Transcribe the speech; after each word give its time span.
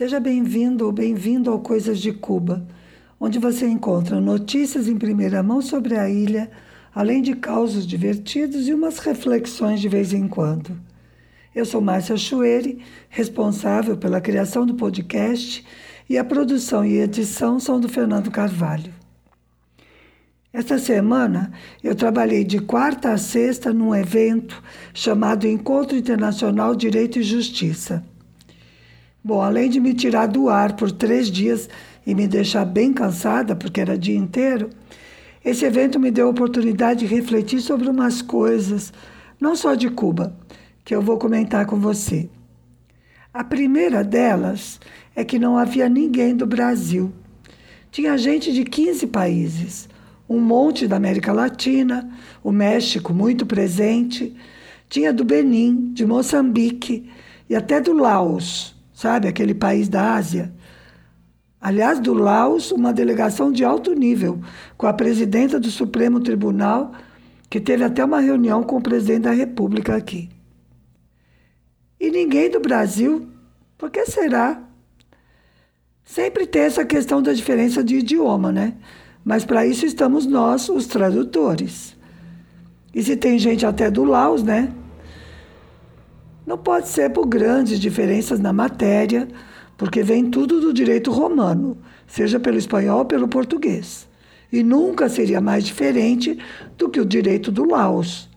Seja 0.00 0.18
bem-vindo 0.18 0.86
ou 0.86 0.92
bem-vindo 0.92 1.50
ao 1.50 1.60
Coisas 1.60 2.00
de 2.00 2.10
Cuba, 2.10 2.66
onde 3.20 3.38
você 3.38 3.68
encontra 3.68 4.18
notícias 4.18 4.88
em 4.88 4.96
primeira 4.96 5.42
mão 5.42 5.60
sobre 5.60 5.94
a 5.94 6.08
ilha, 6.08 6.50
além 6.94 7.20
de 7.20 7.36
causos 7.36 7.86
divertidos 7.86 8.66
e 8.66 8.72
umas 8.72 8.98
reflexões 8.98 9.78
de 9.78 9.90
vez 9.90 10.14
em 10.14 10.26
quando. 10.26 10.74
Eu 11.54 11.66
sou 11.66 11.82
Márcia 11.82 12.16
Chueri, 12.16 12.78
responsável 13.10 13.94
pela 13.94 14.22
criação 14.22 14.64
do 14.64 14.72
podcast, 14.72 15.62
e 16.08 16.16
a 16.16 16.24
produção 16.24 16.82
e 16.82 16.96
edição 16.96 17.60
são 17.60 17.78
do 17.78 17.86
Fernando 17.86 18.30
Carvalho. 18.30 18.94
Esta 20.50 20.78
semana 20.78 21.52
eu 21.84 21.94
trabalhei 21.94 22.42
de 22.42 22.58
quarta 22.58 23.12
a 23.12 23.18
sexta 23.18 23.70
num 23.70 23.94
evento 23.94 24.62
chamado 24.94 25.46
Encontro 25.46 25.94
Internacional 25.94 26.74
Direito 26.74 27.18
e 27.18 27.22
Justiça. 27.22 28.02
Bom, 29.22 29.42
além 29.42 29.68
de 29.68 29.78
me 29.78 29.92
tirar 29.92 30.26
do 30.26 30.48
ar 30.48 30.74
por 30.74 30.90
três 30.90 31.30
dias 31.30 31.68
e 32.06 32.14
me 32.14 32.26
deixar 32.26 32.64
bem 32.64 32.90
cansada, 32.90 33.54
porque 33.54 33.78
era 33.78 33.98
dia 33.98 34.16
inteiro, 34.16 34.70
esse 35.44 35.64
evento 35.64 36.00
me 36.00 36.10
deu 36.10 36.26
a 36.26 36.30
oportunidade 36.30 37.00
de 37.00 37.14
refletir 37.14 37.60
sobre 37.60 37.88
umas 37.88 38.22
coisas, 38.22 38.92
não 39.38 39.54
só 39.54 39.74
de 39.74 39.90
Cuba, 39.90 40.34
que 40.82 40.94
eu 40.94 41.02
vou 41.02 41.18
comentar 41.18 41.66
com 41.66 41.76
você. 41.76 42.30
A 43.32 43.44
primeira 43.44 44.02
delas 44.02 44.80
é 45.14 45.22
que 45.22 45.38
não 45.38 45.58
havia 45.58 45.88
ninguém 45.88 46.34
do 46.34 46.46
Brasil. 46.46 47.12
Tinha 47.90 48.16
gente 48.16 48.50
de 48.52 48.64
15 48.64 49.06
países, 49.08 49.88
um 50.26 50.40
monte 50.40 50.88
da 50.88 50.96
América 50.96 51.30
Latina, 51.30 52.10
o 52.42 52.50
México 52.50 53.12
muito 53.12 53.44
presente, 53.44 54.34
tinha 54.88 55.12
do 55.12 55.24
Benin, 55.24 55.92
de 55.92 56.06
Moçambique 56.06 57.10
e 57.50 57.54
até 57.54 57.80
do 57.80 57.92
Laos 57.92 58.79
sabe? 59.00 59.26
Aquele 59.28 59.54
país 59.54 59.88
da 59.88 60.12
Ásia. 60.14 60.52
Aliás, 61.58 61.98
do 61.98 62.12
Laos, 62.12 62.70
uma 62.70 62.92
delegação 62.92 63.50
de 63.50 63.64
alto 63.64 63.94
nível, 63.94 64.40
com 64.76 64.86
a 64.86 64.92
presidenta 64.92 65.58
do 65.58 65.70
Supremo 65.70 66.20
Tribunal, 66.20 66.92
que 67.48 67.58
teve 67.58 67.82
até 67.82 68.04
uma 68.04 68.20
reunião 68.20 68.62
com 68.62 68.76
o 68.76 68.82
presidente 68.82 69.22
da 69.22 69.30
República 69.30 69.96
aqui. 69.96 70.28
E 71.98 72.10
ninguém 72.10 72.50
do 72.50 72.60
Brasil, 72.60 73.26
por 73.78 73.90
que 73.90 74.04
será? 74.04 74.62
Sempre 76.04 76.46
tem 76.46 76.62
essa 76.62 76.84
questão 76.84 77.22
da 77.22 77.32
diferença 77.32 77.82
de 77.82 77.96
idioma, 77.96 78.52
né? 78.52 78.74
Mas 79.24 79.46
para 79.46 79.66
isso 79.66 79.86
estamos 79.86 80.26
nós, 80.26 80.68
os 80.68 80.86
tradutores. 80.86 81.96
E 82.94 83.02
se 83.02 83.16
tem 83.16 83.38
gente 83.38 83.64
até 83.64 83.90
do 83.90 84.04
Laos, 84.04 84.42
né? 84.42 84.70
Não 86.50 86.58
pode 86.58 86.88
ser 86.88 87.10
por 87.10 87.26
grandes 87.26 87.78
diferenças 87.78 88.40
na 88.40 88.52
matéria, 88.52 89.28
porque 89.78 90.02
vem 90.02 90.28
tudo 90.28 90.60
do 90.60 90.74
direito 90.74 91.12
romano, 91.12 91.78
seja 92.08 92.40
pelo 92.40 92.58
espanhol 92.58 92.98
ou 92.98 93.04
pelo 93.04 93.28
português. 93.28 94.08
E 94.50 94.64
nunca 94.64 95.08
seria 95.08 95.40
mais 95.40 95.62
diferente 95.62 96.36
do 96.76 96.88
que 96.88 96.98
o 96.98 97.04
direito 97.04 97.52
do 97.52 97.64
Laos. 97.64 98.28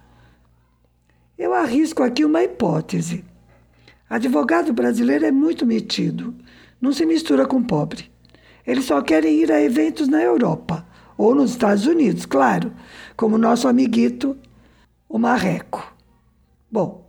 Eu 1.35 1.55
arrisco 1.55 2.03
aqui 2.03 2.23
uma 2.23 2.43
hipótese. 2.43 3.25
Advogado 4.07 4.71
brasileiro 4.71 5.25
é 5.25 5.31
muito 5.31 5.65
metido, 5.65 6.35
não 6.79 6.93
se 6.93 7.07
mistura 7.07 7.47
com 7.47 7.63
pobre. 7.63 8.11
Eles 8.63 8.85
só 8.85 9.01
querem 9.01 9.39
ir 9.39 9.51
a 9.51 9.59
eventos 9.59 10.07
na 10.07 10.21
Europa 10.21 10.85
ou 11.17 11.33
nos 11.33 11.49
Estados 11.49 11.87
Unidos, 11.87 12.27
claro, 12.27 12.71
como 13.17 13.39
nosso 13.39 13.67
amiguito, 13.67 14.37
o 15.09 15.17
Marreco. 15.17 15.95
Bom, 16.71 17.02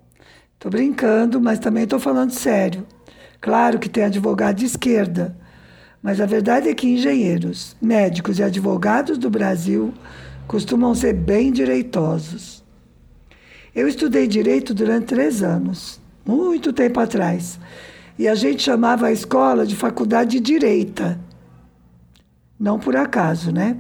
Estou 0.65 0.73
brincando, 0.73 1.43
mas 1.43 1.59
também 1.59 1.85
estou 1.85 2.01
falando 2.01 2.31
sério. 2.31 2.87
Claro 3.39 3.79
que 3.79 3.87
tem 3.87 4.05
advogado 4.05 4.57
de 4.57 4.65
esquerda, 4.65 5.37
mas 6.03 6.23
a 6.23 6.25
verdade 6.25 6.71
é 6.71 6.75
que 6.75 6.89
engenheiros, 6.89 7.77
médicos 7.83 8.39
e 8.39 8.43
advogados 8.43 9.19
do 9.19 9.29
Brasil 9.29 9.93
costumam 10.47 10.95
ser 10.95 11.13
bem 11.13 11.53
direitosos. 11.53 12.65
Eu 13.75 13.87
estudei 13.87 14.27
direito 14.27 14.73
durante 14.73 15.09
três 15.09 15.43
anos, 15.43 16.01
muito 16.25 16.73
tempo 16.73 16.99
atrás, 16.99 17.61
e 18.19 18.27
a 18.27 18.35
gente 18.35 18.63
chamava 18.63 19.09
a 19.09 19.13
escola 19.13 19.67
de 19.67 19.77
faculdade 19.77 20.41
de 20.41 20.41
direita. 20.41 21.21
Não 22.59 22.79
por 22.79 22.97
acaso, 22.97 23.53
né? 23.53 23.77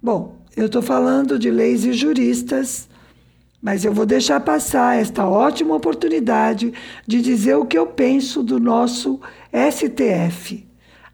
Bom, 0.00 0.36
eu 0.56 0.66
estou 0.66 0.82
falando 0.82 1.36
de 1.36 1.50
leis 1.50 1.84
e 1.84 1.92
juristas 1.92 2.88
mas 3.64 3.82
eu 3.82 3.94
vou 3.94 4.04
deixar 4.04 4.38
passar 4.40 5.00
esta 5.00 5.26
ótima 5.26 5.74
oportunidade 5.74 6.70
de 7.06 7.22
dizer 7.22 7.54
o 7.54 7.64
que 7.64 7.78
eu 7.78 7.86
penso 7.86 8.42
do 8.42 8.60
nosso 8.60 9.18
STF. 9.50 10.68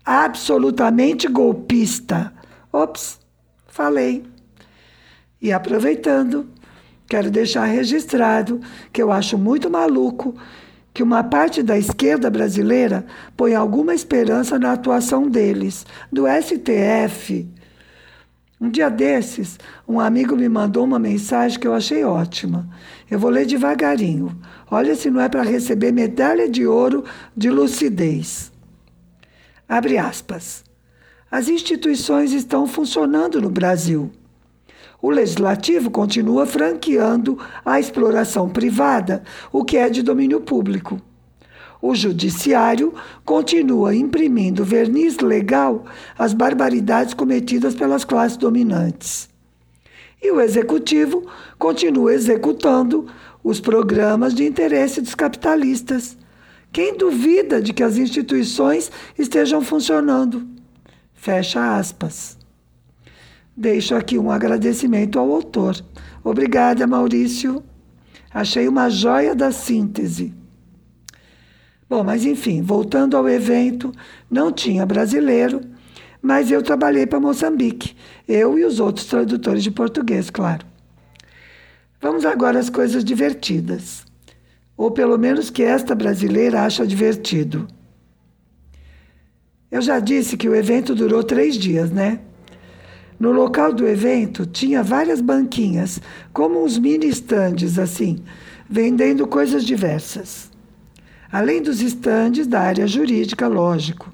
Absolutamente 0.04 1.28
golpista. 1.28 2.32
Ops, 2.72 3.20
falei. 3.68 4.24
E 5.40 5.52
aproveitando, 5.52 6.48
quero 7.06 7.30
deixar 7.30 7.66
registrado 7.66 8.60
que 8.92 9.00
eu 9.00 9.12
acho 9.12 9.38
muito 9.38 9.70
maluco 9.70 10.34
que 10.92 11.04
uma 11.04 11.22
parte 11.22 11.62
da 11.62 11.78
esquerda 11.78 12.28
brasileira 12.28 13.06
põe 13.36 13.54
alguma 13.54 13.94
esperança 13.94 14.58
na 14.58 14.72
atuação 14.72 15.28
deles, 15.28 15.86
do 16.10 16.24
STF, 16.26 17.48
um 18.60 18.68
dia 18.68 18.90
desses, 18.90 19.58
um 19.88 19.98
amigo 19.98 20.36
me 20.36 20.46
mandou 20.46 20.84
uma 20.84 20.98
mensagem 20.98 21.58
que 21.58 21.66
eu 21.66 21.72
achei 21.72 22.04
ótima. 22.04 22.68
Eu 23.10 23.18
vou 23.18 23.30
ler 23.30 23.46
devagarinho. 23.46 24.38
Olha 24.70 24.94
se 24.94 25.10
não 25.10 25.20
é 25.20 25.30
para 25.30 25.42
receber 25.42 25.92
medalha 25.92 26.46
de 26.46 26.66
ouro 26.66 27.02
de 27.34 27.48
lucidez. 27.48 28.52
Abre 29.66 29.96
aspas. 29.96 30.62
As 31.30 31.48
instituições 31.48 32.32
estão 32.32 32.66
funcionando 32.66 33.40
no 33.40 33.48
Brasil. 33.48 34.10
O 35.00 35.08
legislativo 35.08 35.90
continua 35.90 36.44
franqueando 36.44 37.38
a 37.64 37.80
exploração 37.80 38.50
privada, 38.50 39.22
o 39.50 39.64
que 39.64 39.78
é 39.78 39.88
de 39.88 40.02
domínio 40.02 40.42
público. 40.42 41.00
O 41.82 41.94
judiciário 41.94 42.92
continua 43.24 43.94
imprimindo 43.94 44.64
verniz 44.64 45.18
legal 45.18 45.84
às 46.18 46.34
barbaridades 46.34 47.14
cometidas 47.14 47.74
pelas 47.74 48.04
classes 48.04 48.36
dominantes. 48.36 49.28
E 50.22 50.30
o 50.30 50.40
executivo 50.40 51.26
continua 51.58 52.12
executando 52.12 53.06
os 53.42 53.58
programas 53.60 54.34
de 54.34 54.44
interesse 54.44 55.00
dos 55.00 55.14
capitalistas. 55.14 56.18
Quem 56.70 56.96
duvida 56.96 57.62
de 57.62 57.72
que 57.72 57.82
as 57.82 57.96
instituições 57.96 58.92
estejam 59.18 59.62
funcionando? 59.62 60.46
Fecha 61.14 61.76
aspas. 61.76 62.38
Deixo 63.56 63.94
aqui 63.94 64.18
um 64.18 64.30
agradecimento 64.30 65.18
ao 65.18 65.32
autor. 65.32 65.76
Obrigada, 66.22 66.86
Maurício. 66.86 67.62
Achei 68.32 68.68
uma 68.68 68.88
joia 68.88 69.34
da 69.34 69.50
síntese. 69.50 70.34
Bom, 71.90 72.04
mas 72.04 72.24
enfim, 72.24 72.62
voltando 72.62 73.16
ao 73.16 73.28
evento, 73.28 73.92
não 74.30 74.52
tinha 74.52 74.86
brasileiro, 74.86 75.60
mas 76.22 76.48
eu 76.52 76.62
trabalhei 76.62 77.04
para 77.04 77.18
Moçambique, 77.18 77.96
eu 78.28 78.56
e 78.56 78.64
os 78.64 78.78
outros 78.78 79.06
tradutores 79.06 79.64
de 79.64 79.72
português, 79.72 80.30
claro. 80.30 80.64
Vamos 82.00 82.24
agora 82.24 82.60
às 82.60 82.70
coisas 82.70 83.04
divertidas, 83.04 84.04
ou 84.76 84.92
pelo 84.92 85.18
menos 85.18 85.50
que 85.50 85.64
esta 85.64 85.92
brasileira 85.92 86.62
acha 86.62 86.86
divertido. 86.86 87.66
Eu 89.68 89.82
já 89.82 89.98
disse 89.98 90.36
que 90.36 90.48
o 90.48 90.54
evento 90.54 90.94
durou 90.94 91.24
três 91.24 91.56
dias, 91.56 91.90
né? 91.90 92.20
No 93.18 93.32
local 93.32 93.72
do 93.72 93.84
evento 93.84 94.46
tinha 94.46 94.80
várias 94.80 95.20
banquinhas, 95.20 96.00
como 96.32 96.62
uns 96.62 96.78
mini 96.78 97.08
estandes 97.08 97.80
assim, 97.80 98.22
vendendo 98.68 99.26
coisas 99.26 99.64
diversas 99.64 100.49
além 101.30 101.62
dos 101.62 101.80
estandes 101.80 102.46
da 102.46 102.60
área 102.60 102.86
jurídica, 102.86 103.46
lógico. 103.46 104.12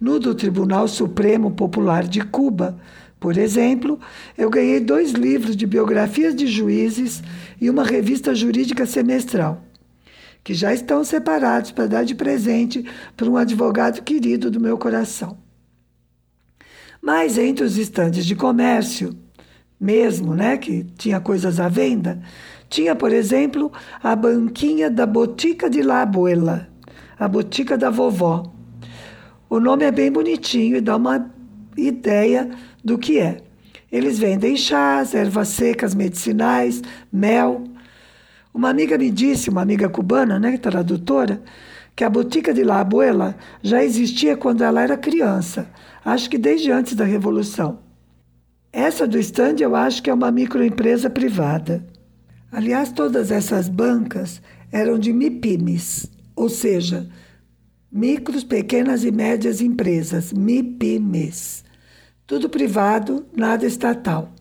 No 0.00 0.18
do 0.20 0.34
Tribunal 0.34 0.86
Supremo 0.86 1.50
Popular 1.50 2.06
de 2.06 2.20
Cuba, 2.20 2.78
por 3.18 3.36
exemplo, 3.36 3.98
eu 4.36 4.48
ganhei 4.48 4.78
dois 4.78 5.10
livros 5.12 5.56
de 5.56 5.66
biografias 5.66 6.34
de 6.34 6.46
juízes 6.46 7.22
e 7.60 7.68
uma 7.68 7.82
revista 7.82 8.34
jurídica 8.34 8.86
semestral, 8.86 9.64
que 10.44 10.54
já 10.54 10.72
estão 10.72 11.02
separados 11.02 11.72
para 11.72 11.88
dar 11.88 12.04
de 12.04 12.14
presente 12.14 12.84
para 13.16 13.28
um 13.28 13.36
advogado 13.36 14.02
querido 14.02 14.50
do 14.50 14.60
meu 14.60 14.78
coração. 14.78 15.36
Mas 17.02 17.38
entre 17.38 17.64
os 17.64 17.76
estandes 17.76 18.24
de 18.24 18.36
comércio, 18.36 19.16
mesmo, 19.80 20.34
né, 20.34 20.56
que 20.56 20.84
tinha 20.96 21.20
coisas 21.20 21.58
à 21.58 21.68
venda, 21.68 22.20
tinha, 22.68 22.94
por 22.94 23.12
exemplo, 23.12 23.72
a 24.02 24.14
banquinha 24.14 24.90
da 24.90 25.06
Botica 25.06 25.70
de 25.70 25.82
la 25.82 26.02
Abuela, 26.02 26.68
a 27.18 27.26
botica 27.26 27.76
da 27.76 27.90
vovó. 27.90 28.52
O 29.48 29.58
nome 29.58 29.84
é 29.84 29.90
bem 29.90 30.12
bonitinho 30.12 30.76
e 30.76 30.80
dá 30.80 30.96
uma 30.96 31.30
ideia 31.76 32.50
do 32.84 32.98
que 32.98 33.18
é. 33.18 33.38
Eles 33.90 34.18
vendem 34.18 34.56
chás, 34.56 35.14
ervas 35.14 35.48
secas 35.48 35.94
medicinais, 35.94 36.82
mel. 37.10 37.64
Uma 38.52 38.68
amiga 38.68 38.98
me 38.98 39.10
disse, 39.10 39.48
uma 39.48 39.62
amiga 39.62 39.88
cubana, 39.88 40.38
né, 40.38 40.58
tradutora, 40.58 41.42
que 41.96 42.04
a 42.04 42.10
Botica 42.10 42.52
de 42.52 42.62
La 42.62 42.80
Abuela 42.80 43.34
já 43.62 43.82
existia 43.82 44.36
quando 44.36 44.62
ela 44.62 44.82
era 44.82 44.96
criança, 44.96 45.70
acho 46.04 46.28
que 46.28 46.36
desde 46.36 46.70
antes 46.70 46.94
da 46.94 47.04
Revolução. 47.04 47.80
Essa 48.70 49.06
do 49.06 49.18
stand 49.18 49.56
eu 49.60 49.74
acho 49.74 50.02
que 50.02 50.10
é 50.10 50.14
uma 50.14 50.30
microempresa 50.30 51.08
privada. 51.08 51.84
Aliás, 52.50 52.90
todas 52.90 53.30
essas 53.30 53.68
bancas 53.68 54.40
eram 54.72 54.98
de 54.98 55.12
MIPIMES, 55.12 56.10
ou 56.34 56.48
seja, 56.48 57.06
micros, 57.92 58.42
pequenas 58.42 59.04
e 59.04 59.10
médias 59.10 59.60
empresas, 59.60 60.32
MIPIMES. 60.32 61.64
Tudo 62.26 62.48
privado, 62.48 63.26
nada 63.36 63.66
estatal. 63.66 64.32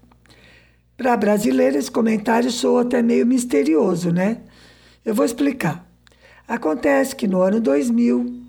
Para 0.96 1.14
a 1.14 1.18
brasileira, 1.18 1.78
esse 1.78 1.92
comentário 1.92 2.50
soa 2.50 2.82
até 2.82 3.02
meio 3.02 3.26
misterioso, 3.26 4.12
né? 4.12 4.40
Eu 5.06 5.14
vou 5.14 5.26
explicar. 5.26 5.86
Acontece 6.48 7.14
que 7.14 7.28
no 7.28 7.42
ano 7.42 7.60
2000, 7.60 8.42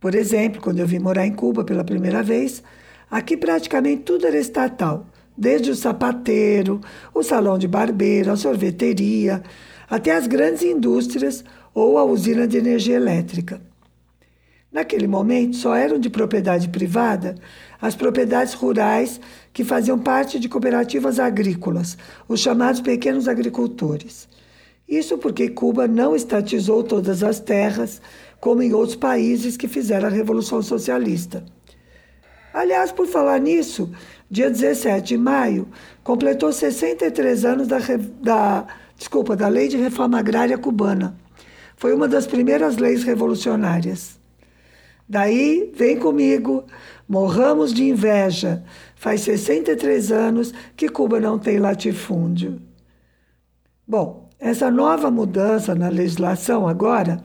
por 0.00 0.16
exemplo, 0.16 0.60
quando 0.60 0.80
eu 0.80 0.86
vim 0.86 0.98
morar 0.98 1.26
em 1.26 1.32
Cuba 1.32 1.64
pela 1.64 1.84
primeira 1.84 2.22
vez, 2.22 2.62
aqui 3.08 3.36
praticamente 3.36 4.02
tudo 4.02 4.26
era 4.26 4.36
estatal, 4.36 5.06
desde 5.36 5.70
o 5.70 5.76
sapateiro, 5.76 6.80
o 7.12 7.22
salão 7.22 7.58
de 7.58 7.68
barbeiro, 7.68 8.32
a 8.32 8.36
sorveteria, 8.36 9.42
até 9.88 10.12
as 10.14 10.26
grandes 10.26 10.62
indústrias 10.62 11.44
ou 11.74 11.98
a 11.98 12.04
usina 12.04 12.46
de 12.46 12.56
energia 12.56 12.96
elétrica. 12.96 13.60
Naquele 14.72 15.06
momento, 15.06 15.56
só 15.56 15.74
eram 15.74 15.98
de 15.98 16.10
propriedade 16.10 16.68
privada 16.68 17.36
as 17.80 17.94
propriedades 17.94 18.54
rurais 18.54 19.20
que 19.52 19.64
faziam 19.64 19.98
parte 19.98 20.38
de 20.38 20.48
cooperativas 20.48 21.18
agrícolas, 21.18 21.96
os 22.28 22.40
chamados 22.40 22.80
pequenos 22.80 23.28
agricultores. 23.28 24.28
Isso 24.88 25.18
porque 25.18 25.48
Cuba 25.48 25.86
não 25.88 26.14
estatizou 26.14 26.82
todas 26.82 27.22
as 27.22 27.40
terras, 27.40 28.00
como 28.40 28.62
em 28.62 28.72
outros 28.72 28.96
países 28.96 29.56
que 29.56 29.68
fizeram 29.68 30.08
a 30.08 30.10
Revolução 30.10 30.62
Socialista. 30.62 31.44
Aliás, 32.54 32.92
por 32.92 33.06
falar 33.06 33.38
nisso, 33.38 33.90
dia 34.30 34.50
17 34.50 35.08
de 35.08 35.16
maio, 35.16 35.68
completou 36.02 36.52
63 36.52 37.44
anos 37.44 37.68
da, 37.68 37.78
da, 38.20 38.66
desculpa, 38.96 39.36
da 39.36 39.48
Lei 39.48 39.68
de 39.68 39.76
Reforma 39.76 40.18
Agrária 40.18 40.58
Cubana. 40.58 41.16
Foi 41.76 41.94
uma 41.94 42.08
das 42.08 42.26
primeiras 42.26 42.76
leis 42.76 43.04
revolucionárias. 43.04 44.18
Daí, 45.08 45.70
vem 45.74 45.98
comigo, 45.98 46.64
morramos 47.08 47.72
de 47.72 47.84
inveja. 47.84 48.64
Faz 48.96 49.20
63 49.20 50.10
anos 50.10 50.52
que 50.76 50.88
Cuba 50.88 51.20
não 51.20 51.38
tem 51.38 51.58
latifúndio. 51.58 52.60
Bom, 53.86 54.28
essa 54.40 54.70
nova 54.70 55.10
mudança 55.10 55.74
na 55.74 55.88
legislação 55.88 56.66
agora, 56.66 57.24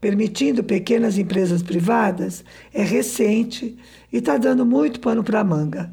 permitindo 0.00 0.64
pequenas 0.64 1.18
empresas 1.18 1.62
privadas, 1.62 2.42
é 2.72 2.82
recente 2.82 3.76
e 4.10 4.16
está 4.16 4.38
dando 4.38 4.64
muito 4.64 4.98
pano 4.98 5.22
para 5.22 5.44
manga. 5.44 5.92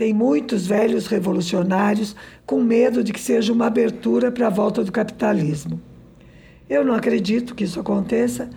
Tem 0.00 0.14
muitos 0.14 0.66
velhos 0.66 1.06
revolucionários 1.08 2.16
com 2.46 2.62
medo 2.62 3.04
de 3.04 3.12
que 3.12 3.20
seja 3.20 3.52
uma 3.52 3.66
abertura 3.66 4.32
para 4.32 4.46
a 4.46 4.50
volta 4.50 4.82
do 4.82 4.90
capitalismo. 4.90 5.78
Eu 6.70 6.82
não 6.82 6.94
acredito 6.94 7.54
que 7.54 7.64
isso 7.64 7.78
aconteça, 7.78 8.48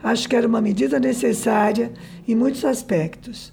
acho 0.00 0.28
que 0.28 0.36
era 0.36 0.46
uma 0.46 0.60
medida 0.60 1.00
necessária 1.00 1.90
em 2.28 2.36
muitos 2.36 2.64
aspectos. 2.64 3.52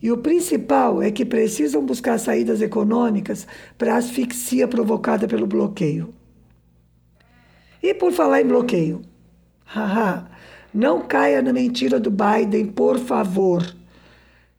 E 0.00 0.12
o 0.12 0.18
principal 0.18 1.02
é 1.02 1.10
que 1.10 1.24
precisam 1.24 1.84
buscar 1.84 2.16
saídas 2.16 2.62
econômicas 2.62 3.44
para 3.76 3.94
a 3.94 3.98
asfixia 3.98 4.68
provocada 4.68 5.26
pelo 5.26 5.48
bloqueio. 5.48 6.14
E 7.82 7.92
por 7.92 8.12
falar 8.12 8.40
em 8.40 8.46
bloqueio, 8.46 9.02
haha, 9.64 10.30
não 10.72 11.00
caia 11.00 11.42
na 11.42 11.52
mentira 11.52 11.98
do 11.98 12.08
Biden, 12.08 12.66
por 12.66 13.00
favor, 13.00 13.66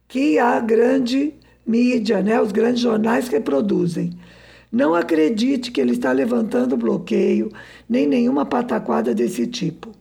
que 0.06 0.38
a 0.38 0.60
grande 0.60 1.42
mídia, 1.66 2.22
né, 2.22 2.40
os 2.40 2.52
grandes 2.52 2.80
jornais 2.80 3.28
reproduzem. 3.28 4.12
Não 4.70 4.94
acredite 4.94 5.70
que 5.70 5.80
ele 5.80 5.92
está 5.92 6.10
levantando 6.12 6.76
bloqueio, 6.76 7.50
nem 7.88 8.06
nenhuma 8.06 8.44
pataquada 8.44 9.14
desse 9.14 9.46
tipo. 9.46 9.92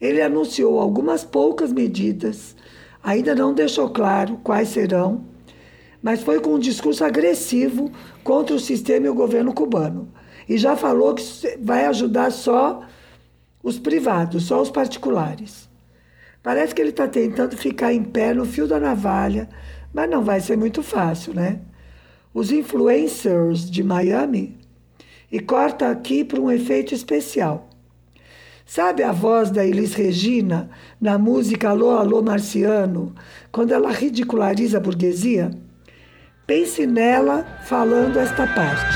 Ele 0.00 0.22
anunciou 0.22 0.80
algumas 0.80 1.22
poucas 1.24 1.72
medidas, 1.72 2.56
ainda 3.02 3.34
não 3.34 3.52
deixou 3.52 3.90
claro 3.90 4.40
quais 4.42 4.70
serão, 4.70 5.24
mas 6.02 6.22
foi 6.22 6.40
com 6.40 6.54
um 6.54 6.58
discurso 6.58 7.04
agressivo 7.04 7.90
contra 8.22 8.54
o 8.54 8.60
sistema 8.60 9.06
e 9.06 9.10
o 9.10 9.14
governo 9.14 9.52
cubano. 9.52 10.08
E 10.48 10.58
já 10.58 10.76
falou 10.76 11.14
que 11.14 11.22
vai 11.60 11.86
ajudar 11.86 12.30
só 12.30 12.82
os 13.62 13.78
privados, 13.78 14.44
só 14.44 14.60
os 14.60 14.70
particulares. 14.70 15.68
Parece 16.42 16.74
que 16.74 16.82
ele 16.82 16.90
está 16.90 17.08
tentando 17.08 17.56
ficar 17.56 17.94
em 17.94 18.04
pé 18.04 18.34
no 18.34 18.44
fio 18.44 18.68
da 18.68 18.78
navalha, 18.78 19.48
mas 19.94 20.10
não 20.10 20.24
vai 20.24 20.40
ser 20.40 20.58
muito 20.58 20.82
fácil, 20.82 21.32
né? 21.32 21.60
Os 22.34 22.50
influencers 22.50 23.70
de 23.70 23.84
Miami, 23.84 24.58
e 25.30 25.38
corta 25.40 25.88
aqui 25.88 26.24
para 26.24 26.40
um 26.40 26.50
efeito 26.50 26.94
especial. 26.94 27.68
Sabe 28.66 29.02
a 29.02 29.12
voz 29.12 29.50
da 29.50 29.64
Elis 29.64 29.94
Regina 29.94 30.70
na 31.00 31.18
música 31.18 31.68
Alô, 31.68 31.90
Alô 31.90 32.22
Marciano, 32.22 33.14
quando 33.52 33.72
ela 33.72 33.90
ridiculariza 33.90 34.78
a 34.78 34.80
burguesia? 34.80 35.50
Pense 36.46 36.86
nela 36.86 37.44
falando 37.64 38.18
esta 38.18 38.46
parte. 38.46 38.94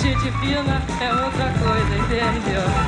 Gente 0.00 0.30
fina 0.38 0.82
é 1.00 1.24
outra 1.24 1.52
coisa, 1.58 1.96
entendeu? 1.96 2.85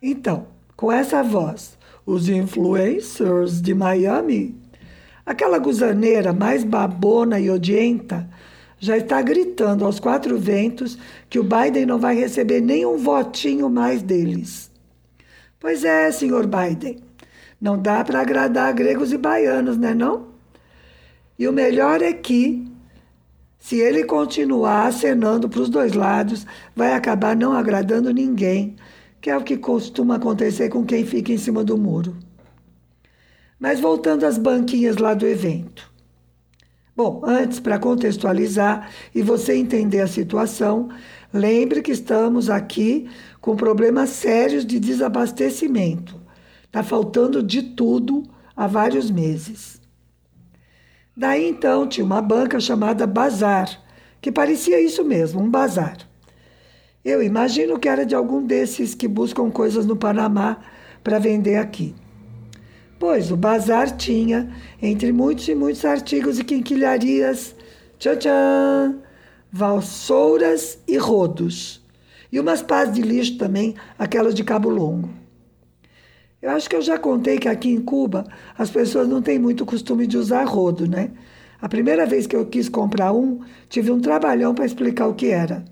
Então, 0.00 0.46
com 0.76 0.92
essa 0.92 1.22
voz, 1.22 1.76
os 2.06 2.28
influencers 2.28 3.60
de 3.60 3.74
Miami, 3.74 4.56
aquela 5.26 5.58
gusaneira 5.58 6.32
mais 6.32 6.64
babona 6.64 7.40
e 7.40 7.50
odienta, 7.50 8.28
já 8.78 8.96
está 8.96 9.20
gritando 9.20 9.84
aos 9.84 9.98
quatro 9.98 10.38
ventos 10.38 10.98
que 11.28 11.38
o 11.38 11.42
Biden 11.42 11.84
não 11.84 11.98
vai 11.98 12.14
receber 12.14 12.60
nenhum 12.60 12.96
votinho 12.96 13.68
mais 13.68 14.02
deles. 14.02 14.70
Pois 15.58 15.82
é, 15.82 16.10
senhor 16.12 16.46
Biden, 16.46 16.98
não 17.60 17.76
dá 17.76 18.04
para 18.04 18.20
agradar 18.20 18.72
gregos 18.72 19.12
e 19.12 19.18
baianos, 19.18 19.76
né 19.76 19.94
não? 19.94 20.28
E 21.38 21.48
o 21.48 21.52
melhor 21.52 22.02
é 22.02 22.12
que 22.12 22.67
se 23.58 23.76
ele 23.76 24.04
continuar 24.04 24.86
acenando 24.86 25.48
para 25.48 25.60
os 25.60 25.68
dois 25.68 25.92
lados, 25.92 26.46
vai 26.74 26.92
acabar 26.92 27.36
não 27.36 27.52
agradando 27.52 28.12
ninguém, 28.12 28.76
que 29.20 29.28
é 29.28 29.36
o 29.36 29.42
que 29.42 29.56
costuma 29.56 30.16
acontecer 30.16 30.68
com 30.68 30.84
quem 30.84 31.04
fica 31.04 31.32
em 31.32 31.38
cima 31.38 31.64
do 31.64 31.76
muro. 31.76 32.16
Mas 33.58 33.80
voltando 33.80 34.24
às 34.24 34.38
banquinhas 34.38 34.96
lá 34.96 35.12
do 35.12 35.26
evento. 35.26 35.90
Bom, 36.96 37.20
antes, 37.24 37.60
para 37.60 37.78
contextualizar 37.78 38.90
e 39.14 39.22
você 39.22 39.54
entender 39.54 40.00
a 40.00 40.08
situação, 40.08 40.88
lembre 41.32 41.82
que 41.82 41.92
estamos 41.92 42.48
aqui 42.48 43.08
com 43.40 43.56
problemas 43.56 44.10
sérios 44.10 44.64
de 44.64 44.80
desabastecimento. 44.80 46.20
Está 46.64 46.82
faltando 46.82 47.42
de 47.42 47.62
tudo 47.62 48.22
há 48.56 48.66
vários 48.66 49.10
meses. 49.10 49.80
Daí 51.18 51.48
então 51.48 51.84
tinha 51.84 52.04
uma 52.04 52.22
banca 52.22 52.60
chamada 52.60 53.04
Bazar, 53.04 53.68
que 54.20 54.30
parecia 54.30 54.80
isso 54.80 55.04
mesmo, 55.04 55.40
um 55.40 55.50
bazar. 55.50 55.96
Eu 57.04 57.20
imagino 57.20 57.76
que 57.76 57.88
era 57.88 58.06
de 58.06 58.14
algum 58.14 58.40
desses 58.40 58.94
que 58.94 59.08
buscam 59.08 59.50
coisas 59.50 59.84
no 59.84 59.96
Panamá 59.96 60.58
para 61.02 61.18
vender 61.18 61.56
aqui. 61.56 61.92
Pois 63.00 63.32
o 63.32 63.36
bazar 63.36 63.96
tinha, 63.96 64.48
entre 64.80 65.10
muitos 65.10 65.48
e 65.48 65.56
muitos 65.56 65.84
artigos 65.84 66.38
e 66.38 66.44
quinquilharias, 66.44 67.52
tchan, 67.98 68.14
tchan, 68.14 68.98
valsouras 69.50 70.78
e 70.86 70.96
rodos. 70.98 71.84
E 72.30 72.38
umas 72.38 72.62
pás 72.62 72.92
de 72.92 73.02
lixo 73.02 73.36
também, 73.36 73.74
aquelas 73.98 74.36
de 74.36 74.44
cabo 74.44 74.68
longo. 74.68 75.10
Eu 76.40 76.50
acho 76.50 76.70
que 76.70 76.76
eu 76.76 76.82
já 76.82 76.96
contei 76.96 77.36
que 77.38 77.48
aqui 77.48 77.68
em 77.70 77.80
Cuba 77.80 78.24
as 78.56 78.70
pessoas 78.70 79.08
não 79.08 79.20
têm 79.20 79.38
muito 79.38 79.66
costume 79.66 80.06
de 80.06 80.16
usar 80.16 80.44
rodo, 80.44 80.86
né? 80.88 81.10
A 81.60 81.68
primeira 81.68 82.06
vez 82.06 82.28
que 82.28 82.36
eu 82.36 82.46
quis 82.46 82.68
comprar 82.68 83.12
um, 83.12 83.40
tive 83.68 83.90
um 83.90 84.00
trabalhão 84.00 84.54
para 84.54 84.64
explicar 84.64 85.08
o 85.08 85.14
que 85.14 85.26
era. 85.26 85.64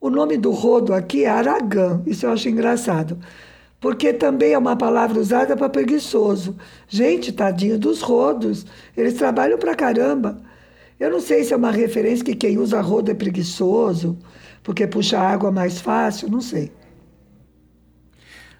O 0.00 0.08
nome 0.08 0.38
do 0.38 0.50
rodo 0.50 0.94
aqui 0.94 1.24
é 1.24 1.28
aragã, 1.28 2.02
isso 2.06 2.24
eu 2.24 2.30
acho 2.30 2.48
engraçado, 2.48 3.18
porque 3.78 4.12
também 4.12 4.52
é 4.54 4.58
uma 4.58 4.76
palavra 4.76 5.20
usada 5.20 5.54
para 5.54 5.68
preguiçoso. 5.68 6.56
Gente, 6.88 7.32
tadinho 7.32 7.78
dos 7.78 8.00
rodos, 8.00 8.64
eles 8.96 9.14
trabalham 9.14 9.58
para 9.58 9.74
caramba. 9.74 10.40
Eu 10.98 11.10
não 11.10 11.20
sei 11.20 11.44
se 11.44 11.52
é 11.52 11.56
uma 11.56 11.70
referência 11.70 12.24
que 12.24 12.34
quem 12.34 12.56
usa 12.58 12.80
rodo 12.80 13.10
é 13.10 13.14
preguiçoso, 13.14 14.18
porque 14.62 14.86
puxa 14.86 15.18
água 15.18 15.52
mais 15.52 15.78
fácil, 15.80 16.30
não 16.30 16.40
sei. 16.40 16.72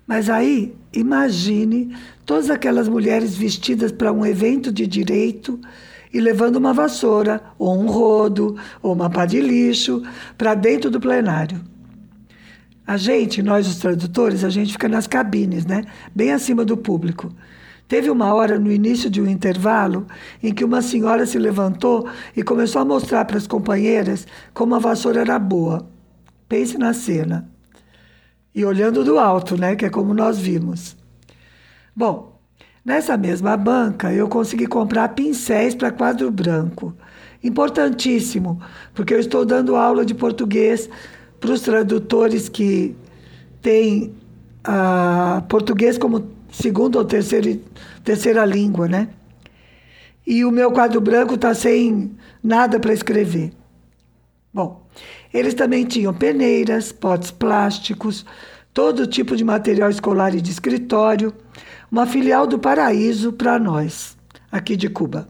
Mas 0.06 0.28
aí, 0.28 0.75
imagine 0.92 1.96
todas 2.26 2.50
aquelas 2.50 2.88
mulheres 2.88 3.34
vestidas 3.37 3.90
para 3.90 4.12
um 4.12 4.25
evento 4.25 4.70
de 4.70 4.87
direito 4.87 5.58
e 6.12 6.20
levando 6.20 6.56
uma 6.56 6.73
vassoura, 6.73 7.42
ou 7.58 7.76
um 7.76 7.87
rodo, 7.87 8.56
ou 8.82 8.92
uma 8.92 9.11
pá 9.11 9.26
de 9.26 9.40
lixo 9.40 10.02
para 10.38 10.54
dentro 10.54 10.90
do 10.90 11.00
plenário. 11.00 11.61
A 12.87 12.96
gente, 12.96 13.42
nós 13.42 13.66
os 13.66 13.78
tradutores, 13.78 14.44
a 14.44 14.50
gente 14.50 14.73
fica 14.73 14.88
nas 14.88 15.06
cabines, 15.06 15.64
né? 15.64 15.84
Bem 16.14 16.32
acima 16.32 16.64
do 16.64 16.76
público. 16.76 17.34
Teve 17.88 18.11
uma 18.11 18.32
hora 18.32 18.58
no 18.58 18.70
início 18.70 19.11
de 19.11 19.20
um 19.20 19.26
intervalo 19.26 20.06
em 20.42 20.52
que 20.52 20.64
uma 20.64 20.82
senhora 20.82 21.26
se 21.26 21.38
levantou 21.38 22.06
e 22.37 22.42
começou 22.42 22.80
a 22.82 22.84
mostrar 22.84 23.25
para 23.25 23.38
as 23.38 23.46
companheiras 23.46 24.26
como 24.52 24.75
a 24.75 24.78
vassoura 24.78 25.23
era 25.23 25.38
boa. 25.38 25.88
Pense 26.49 26.78
na 26.78 26.92
cena. 26.92 27.53
E 28.54 28.64
olhando 28.64 29.02
do 29.02 29.18
alto, 29.18 29.56
né? 29.56 29.75
Que 29.76 29.87
é 29.87 29.90
como 29.90 30.14
nós 30.14 30.38
vimos. 30.38 30.96
Bom, 31.94 32.34
Nessa 32.84 33.16
mesma 33.16 33.56
banca, 33.56 34.12
eu 34.12 34.28
consegui 34.28 34.66
comprar 34.66 35.08
pincéis 35.08 35.75
para 35.75 35.90
quadro 35.90 36.30
branco. 36.30 36.94
Importantíssimo, 37.42 38.61
porque 38.92 39.14
eu 39.14 39.20
estou 39.20 39.46
dando 39.46 39.75
aula 39.75 40.04
de 40.04 40.14
português 40.14 40.90
para 41.40 41.50
os 41.50 41.62
tradutores 41.62 42.46
que 42.46 42.94
têm 43.62 44.14
ah, 44.62 45.42
português 45.49 45.96
como 45.96 46.30
segunda 46.52 46.99
ou 46.99 47.06
terceira, 47.06 47.58
terceira 48.04 48.44
língua, 48.44 48.87
né? 48.87 49.08
E 50.26 50.44
o 50.44 50.50
meu 50.50 50.70
quadro 50.70 51.00
branco 51.00 51.37
está 51.37 51.54
sem 51.54 52.14
nada 52.42 52.78
para 52.78 52.92
escrever. 52.92 53.50
Bom, 54.52 54.83
eles 55.34 55.52
também 55.52 55.84
tinham 55.84 56.14
peneiras, 56.14 56.92
potes 56.92 57.32
plásticos, 57.32 58.24
todo 58.72 59.04
tipo 59.04 59.36
de 59.36 59.42
material 59.42 59.90
escolar 59.90 60.32
e 60.32 60.40
de 60.40 60.52
escritório 60.52 61.34
uma 61.90 62.06
filial 62.06 62.46
do 62.46 62.58
Paraíso 62.58 63.32
para 63.32 63.58
nós, 63.58 64.16
aqui 64.50 64.76
de 64.76 64.88
Cuba. 64.88 65.28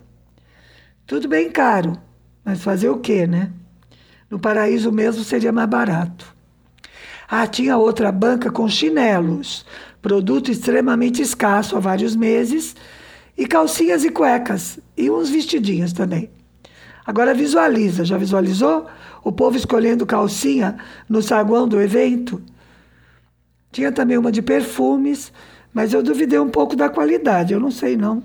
Tudo 1.07 1.27
bem 1.27 1.51
caro, 1.51 1.99
mas 2.45 2.63
fazer 2.63 2.91
o 2.91 2.99
quê, 2.99 3.27
né? 3.27 3.51
No 4.31 4.39
Paraíso 4.39 4.93
mesmo 4.93 5.25
seria 5.25 5.53
mais 5.53 5.69
barato. 5.69 6.35
Ah, 7.29 7.47
tinha 7.47 7.77
outra 7.77 8.13
banca 8.13 8.51
com 8.51 8.69
chinelos, 8.69 9.65
produto 10.03 10.51
extremamente 10.51 11.23
escasso 11.23 11.77
há 11.77 11.81
vários 11.81 12.15
meses, 12.15 12.77
e 13.37 13.47
calcinhas 13.47 14.05
e 14.05 14.11
cuecas, 14.11 14.79
e 14.97 15.11
uns 15.11 15.31
vestidinhos 15.31 15.93
também. 15.93 16.31
Agora 17.07 17.35
visualiza, 17.35 18.05
já 18.05 18.17
visualizou? 18.17 18.87
O 19.23 19.31
povo 19.31 19.57
escolhendo 19.57 20.07
calcinha 20.07 20.77
no 21.09 21.23
saguão 21.23 21.69
do 21.69 21.81
evento? 21.81 22.43
Tinha 23.71 23.93
também 23.93 24.17
uma 24.17 24.33
de 24.33 24.41
perfumes, 24.41 25.33
mas 25.73 25.93
eu 25.93 26.03
duvidei 26.03 26.39
um 26.39 26.49
pouco 26.49 26.77
da 26.77 26.89
qualidade, 26.89 27.53
eu 27.53 27.61
não 27.61 27.71
sei 27.71 27.97
não. 27.97 28.23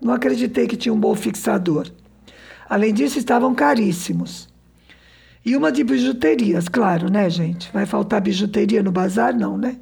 Não 0.00 0.14
acreditei 0.14 0.66
que 0.66 0.76
tinha 0.76 0.92
um 0.92 0.98
bom 0.98 1.14
fixador. 1.14 1.86
Além 2.68 2.92
disso, 2.92 3.18
estavam 3.18 3.54
caríssimos. 3.54 4.48
E 5.44 5.56
uma 5.56 5.70
de 5.70 5.84
bijuterias, 5.84 6.68
claro, 6.68 7.10
né, 7.10 7.30
gente? 7.30 7.70
Vai 7.72 7.86
faltar 7.86 8.20
bijuteria 8.20 8.82
no 8.82 8.92
bazar? 8.92 9.34
Não, 9.34 9.56
né? 9.56 9.76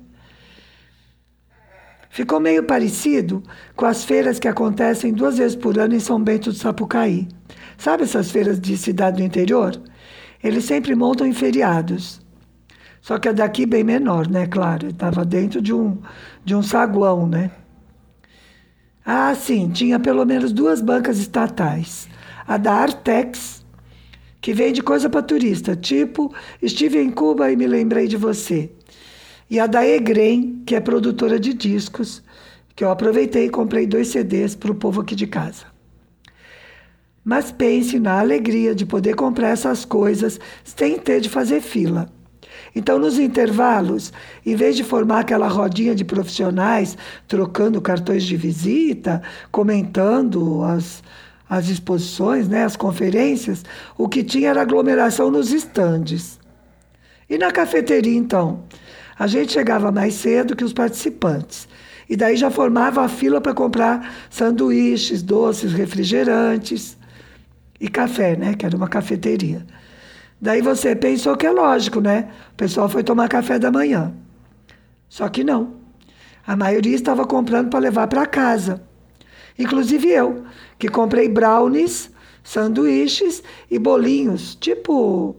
Ficou 2.10 2.40
meio 2.40 2.62
parecido 2.62 3.42
com 3.74 3.84
as 3.84 4.04
feiras 4.04 4.38
que 4.38 4.48
acontecem 4.48 5.12
duas 5.12 5.38
vezes 5.38 5.56
por 5.56 5.78
ano 5.78 5.94
em 5.94 6.00
São 6.00 6.22
Bento 6.22 6.50
do 6.50 6.56
Sapucaí. 6.56 7.28
Sabe 7.78 8.04
essas 8.04 8.30
feiras 8.30 8.60
de 8.60 8.76
cidade 8.76 9.18
do 9.18 9.22
interior? 9.22 9.80
Eles 10.42 10.64
sempre 10.64 10.94
montam 10.94 11.26
em 11.26 11.32
feriados. 11.32 12.20
Só 13.00 13.18
que 13.18 13.28
a 13.28 13.32
daqui 13.32 13.66
bem 13.66 13.84
menor, 13.84 14.28
né? 14.28 14.46
Claro, 14.46 14.88
estava 14.88 15.24
dentro 15.24 15.62
de 15.62 15.72
um, 15.72 15.98
de 16.44 16.54
um 16.54 16.62
saguão, 16.62 17.26
né? 17.26 17.50
Ah, 19.04 19.32
sim, 19.34 19.70
tinha 19.70 20.00
pelo 20.00 20.24
menos 20.24 20.52
duas 20.52 20.80
bancas 20.80 21.18
estatais. 21.18 22.08
A 22.46 22.56
da 22.56 22.72
Artex, 22.72 23.64
que 24.40 24.52
vende 24.52 24.82
coisa 24.82 25.08
para 25.08 25.22
turista, 25.22 25.76
tipo 25.76 26.34
estive 26.60 27.00
em 27.00 27.10
Cuba 27.10 27.50
e 27.52 27.56
me 27.56 27.66
lembrei 27.66 28.08
de 28.08 28.16
você. 28.16 28.70
E 29.48 29.60
a 29.60 29.68
da 29.68 29.86
Egrem, 29.86 30.62
que 30.66 30.74
é 30.74 30.80
produtora 30.80 31.38
de 31.38 31.54
discos, 31.54 32.20
que 32.74 32.82
eu 32.82 32.90
aproveitei 32.90 33.46
e 33.46 33.50
comprei 33.50 33.86
dois 33.86 34.08
CDs 34.08 34.56
para 34.56 34.72
o 34.72 34.74
povo 34.74 35.00
aqui 35.00 35.14
de 35.14 35.28
casa. 35.28 35.75
Mas 37.28 37.50
pense 37.50 37.98
na 37.98 38.20
alegria 38.20 38.72
de 38.72 38.86
poder 38.86 39.16
comprar 39.16 39.48
essas 39.48 39.84
coisas 39.84 40.38
sem 40.62 40.96
ter 40.96 41.20
de 41.20 41.28
fazer 41.28 41.60
fila. 41.60 42.08
Então, 42.72 43.00
nos 43.00 43.18
intervalos, 43.18 44.12
em 44.44 44.54
vez 44.54 44.76
de 44.76 44.84
formar 44.84 45.20
aquela 45.20 45.48
rodinha 45.48 45.92
de 45.92 46.04
profissionais 46.04 46.96
trocando 47.26 47.80
cartões 47.80 48.22
de 48.22 48.36
visita, 48.36 49.20
comentando 49.50 50.62
as, 50.62 51.02
as 51.50 51.68
exposições, 51.68 52.46
né, 52.46 52.62
as 52.62 52.76
conferências, 52.76 53.64
o 53.98 54.08
que 54.08 54.22
tinha 54.22 54.50
era 54.50 54.62
aglomeração 54.62 55.28
nos 55.28 55.52
estandes. 55.52 56.38
E 57.28 57.36
na 57.36 57.50
cafeteria, 57.50 58.16
então? 58.16 58.62
A 59.18 59.26
gente 59.26 59.52
chegava 59.52 59.90
mais 59.90 60.14
cedo 60.14 60.54
que 60.54 60.62
os 60.62 60.72
participantes. 60.72 61.66
E 62.08 62.14
daí 62.14 62.36
já 62.36 62.52
formava 62.52 63.02
a 63.02 63.08
fila 63.08 63.40
para 63.40 63.52
comprar 63.52 64.14
sanduíches, 64.30 65.24
doces, 65.24 65.72
refrigerantes 65.72 66.96
e 67.80 67.88
café, 67.88 68.36
né? 68.36 68.54
Que 68.54 68.66
era 68.66 68.76
uma 68.76 68.88
cafeteria. 68.88 69.66
Daí 70.40 70.60
você 70.60 70.94
pensou 70.94 71.36
que 71.36 71.46
é 71.46 71.50
lógico, 71.50 72.00
né? 72.00 72.30
O 72.52 72.54
pessoal 72.56 72.88
foi 72.88 73.02
tomar 73.02 73.28
café 73.28 73.58
da 73.58 73.70
manhã. 73.70 74.12
Só 75.08 75.28
que 75.28 75.42
não. 75.42 75.74
A 76.46 76.54
maioria 76.54 76.94
estava 76.94 77.24
comprando 77.24 77.70
para 77.70 77.78
levar 77.78 78.06
para 78.06 78.26
casa. 78.26 78.82
Inclusive 79.58 80.08
eu, 80.08 80.44
que 80.78 80.88
comprei 80.88 81.28
brownies, 81.28 82.10
sanduíches 82.44 83.42
e 83.70 83.78
bolinhos, 83.78 84.54
tipo. 84.54 85.36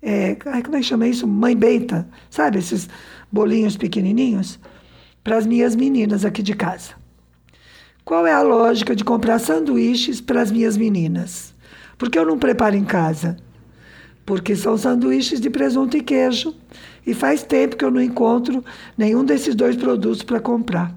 É, 0.00 0.34
como 0.36 0.76
é 0.76 0.80
que 0.80 0.82
chama 0.82 1.06
isso? 1.06 1.26
Mãe 1.26 1.56
Benta. 1.56 2.08
Sabe 2.30 2.58
esses 2.58 2.88
bolinhos 3.30 3.76
pequenininhos? 3.76 4.58
Para 5.22 5.36
as 5.36 5.46
minhas 5.46 5.76
meninas 5.76 6.24
aqui 6.24 6.42
de 6.42 6.54
casa. 6.54 6.94
Qual 8.04 8.26
é 8.26 8.32
a 8.32 8.42
lógica 8.42 8.96
de 8.96 9.04
comprar 9.04 9.38
sanduíches 9.38 10.20
para 10.20 10.42
as 10.42 10.50
minhas 10.50 10.76
meninas? 10.76 11.51
Porque 12.02 12.18
eu 12.18 12.26
não 12.26 12.36
preparo 12.36 12.74
em 12.74 12.84
casa 12.84 13.36
porque 14.26 14.56
são 14.56 14.76
sanduíches 14.76 15.40
de 15.40 15.48
presunto 15.48 15.96
e 15.96 16.00
queijo. 16.00 16.52
E 17.06 17.14
faz 17.14 17.44
tempo 17.44 17.76
que 17.76 17.84
eu 17.84 17.92
não 17.92 18.02
encontro 18.02 18.64
nenhum 18.98 19.24
desses 19.24 19.54
dois 19.54 19.76
produtos 19.76 20.20
para 20.20 20.40
comprar. 20.40 20.92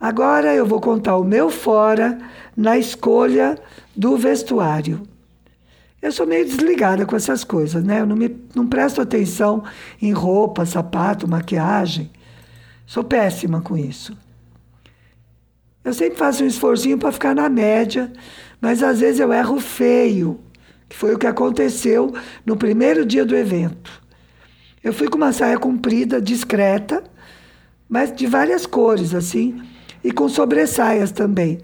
Agora 0.00 0.52
eu 0.52 0.66
vou 0.66 0.80
contar 0.80 1.16
o 1.16 1.22
meu 1.22 1.48
fora 1.48 2.18
na 2.56 2.76
escolha 2.76 3.56
do 3.94 4.16
vestuário. 4.16 5.06
Eu 6.02 6.10
sou 6.10 6.26
meio 6.26 6.44
desligada 6.44 7.06
com 7.06 7.14
essas 7.14 7.44
coisas, 7.44 7.84
né? 7.84 8.00
Eu 8.00 8.06
não, 8.06 8.16
me, 8.16 8.36
não 8.52 8.66
presto 8.66 9.00
atenção 9.00 9.62
em 10.00 10.10
roupa, 10.10 10.66
sapato, 10.66 11.28
maquiagem. 11.28 12.10
Sou 12.84 13.04
péssima 13.04 13.60
com 13.60 13.76
isso. 13.76 14.16
Eu 15.84 15.92
sempre 15.92 16.16
faço 16.18 16.44
um 16.44 16.46
esforcinho 16.48 16.96
para 16.96 17.10
ficar 17.10 17.32
na 17.32 17.48
média, 17.48 18.12
mas 18.62 18.80
às 18.80 19.00
vezes 19.00 19.18
eu 19.18 19.32
erro 19.32 19.58
feio 19.58 20.38
que 20.88 20.96
foi 20.96 21.12
o 21.14 21.18
que 21.18 21.26
aconteceu 21.26 22.14
no 22.46 22.56
primeiro 22.56 23.04
dia 23.04 23.24
do 23.24 23.34
evento. 23.34 23.90
Eu 24.84 24.92
fui 24.92 25.08
com 25.08 25.16
uma 25.16 25.32
saia 25.32 25.58
comprida, 25.58 26.20
discreta, 26.20 27.02
mas 27.88 28.14
de 28.14 28.26
várias 28.26 28.66
cores, 28.66 29.14
assim, 29.14 29.60
e 30.04 30.12
com 30.12 30.28
sobressaias 30.28 31.10
também, 31.10 31.60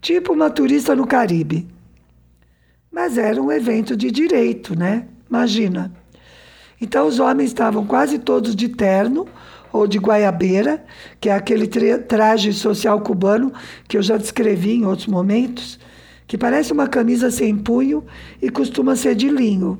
tipo 0.00 0.32
uma 0.32 0.50
turista 0.50 0.96
no 0.96 1.06
Caribe. 1.06 1.68
Mas 2.90 3.16
era 3.16 3.40
um 3.40 3.52
evento 3.52 3.96
de 3.96 4.10
direito, 4.10 4.76
né? 4.76 5.06
Imagina. 5.28 5.92
Então 6.80 7.06
os 7.06 7.20
homens 7.20 7.50
estavam 7.50 7.86
quase 7.86 8.18
todos 8.18 8.56
de 8.56 8.68
terno 8.70 9.28
ou 9.72 9.86
de 9.86 9.98
guaiabeira, 9.98 10.84
que 11.20 11.28
é 11.28 11.34
aquele 11.34 11.68
traje 11.98 12.52
social 12.52 13.00
cubano 13.02 13.52
que 13.86 13.96
eu 13.96 14.02
já 14.02 14.16
descrevi 14.16 14.72
em 14.72 14.86
outros 14.86 15.06
momentos 15.06 15.78
que 16.26 16.38
parece 16.38 16.72
uma 16.72 16.88
camisa 16.88 17.30
sem 17.30 17.56
punho 17.56 18.04
e 18.40 18.50
costuma 18.50 18.96
ser 18.96 19.14
de 19.14 19.28
linho. 19.28 19.78